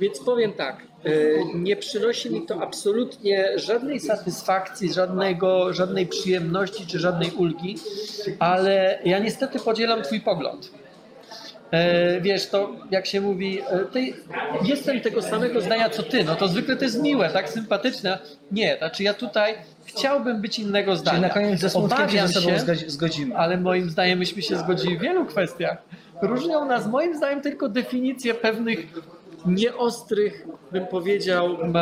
[0.00, 6.98] Więc powiem tak, y, nie przynosi mi to absolutnie żadnej satysfakcji, żadnego, żadnej przyjemności czy
[6.98, 7.76] żadnej ulgi,
[8.38, 10.83] ale ja niestety podzielam Twój pogląd.
[11.70, 14.12] E, Wiesz, to jak się mówi, e, ty,
[14.64, 18.18] jestem tego samego zdania co ty, no to zwykle to jest miłe, tak sympatyczne.
[18.52, 19.54] Nie, znaczy ja tutaj
[19.84, 21.18] chciałbym być innego zdania.
[21.18, 23.36] Czyli na koniec ze smutkiem się ze sobą zgodzi- zgodzimy.
[23.36, 25.78] ale moim zdaniem myśmy się zgodzili w wielu kwestiach.
[26.22, 28.86] Różnią nas moim zdaniem tylko definicje pewnych
[29.46, 31.74] nieostrych, bym powiedział, um,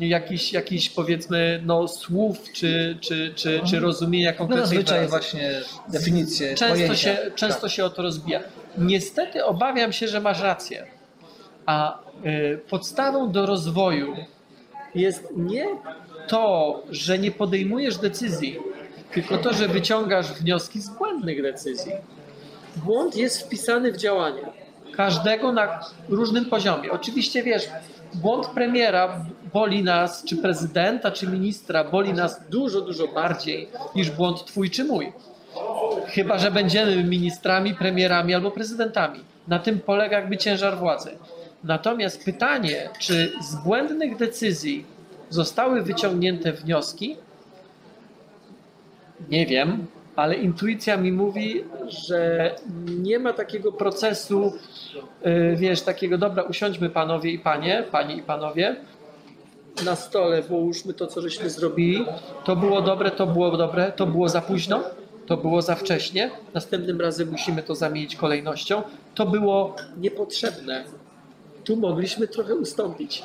[0.00, 5.10] jakichś, jakichś powiedzmy no, słów czy, czy, czy, czy rozumienia No konkretnych zazwyczaj wyrazów.
[5.10, 5.50] właśnie
[5.88, 6.94] definicje, Często, pojęcia.
[6.96, 8.40] się, często się o to rozbija.
[8.78, 10.86] Niestety obawiam się, że masz rację.
[11.66, 14.16] A y, podstawą do rozwoju
[14.94, 15.66] jest nie
[16.28, 18.58] to, że nie podejmujesz decyzji,
[19.14, 21.92] tylko to, że wyciągasz wnioski z błędnych decyzji.
[22.76, 24.42] Błąd jest wpisany w działanie.
[24.96, 26.90] Każdego na różnym poziomie.
[26.90, 27.68] Oczywiście wiesz,
[28.14, 34.44] błąd premiera boli nas, czy prezydenta, czy ministra, boli nas dużo, dużo bardziej niż błąd
[34.44, 35.12] twój czy mój.
[36.06, 39.20] Chyba, że będziemy ministrami, premierami albo prezydentami.
[39.48, 41.10] Na tym polega jakby ciężar władzy.
[41.64, 44.86] Natomiast pytanie, czy z błędnych decyzji
[45.30, 47.16] zostały wyciągnięte wnioski?
[49.28, 52.54] Nie wiem, ale intuicja mi mówi, że
[52.86, 54.52] nie ma takiego procesu,
[55.24, 58.76] yy, wiesz, takiego, dobra, usiądźmy panowie i panie, panie i panowie,
[59.84, 62.04] na stole połóżmy to, co żeśmy zrobili.
[62.44, 64.82] To było dobre, to było dobre, to było za późno,
[65.32, 66.30] to było za wcześnie.
[66.54, 68.82] Następnym razem musimy to zamienić kolejnością.
[69.14, 70.84] To było niepotrzebne.
[71.64, 73.22] Tu mogliśmy trochę ustąpić.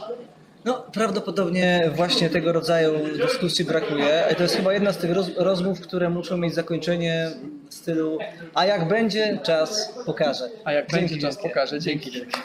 [0.66, 4.36] No, prawdopodobnie właśnie tego rodzaju dyskusji brakuje.
[4.38, 7.32] To jest chyba jedna z tych roz, rozmów, które muszą mieć zakończenie
[7.70, 8.18] w stylu
[8.54, 10.50] a jak będzie, czas pokaże.
[10.64, 11.50] A jak Dzięki będzie czas wielkie.
[11.50, 11.80] pokaże.
[11.80, 12.38] Dzięki wielkie.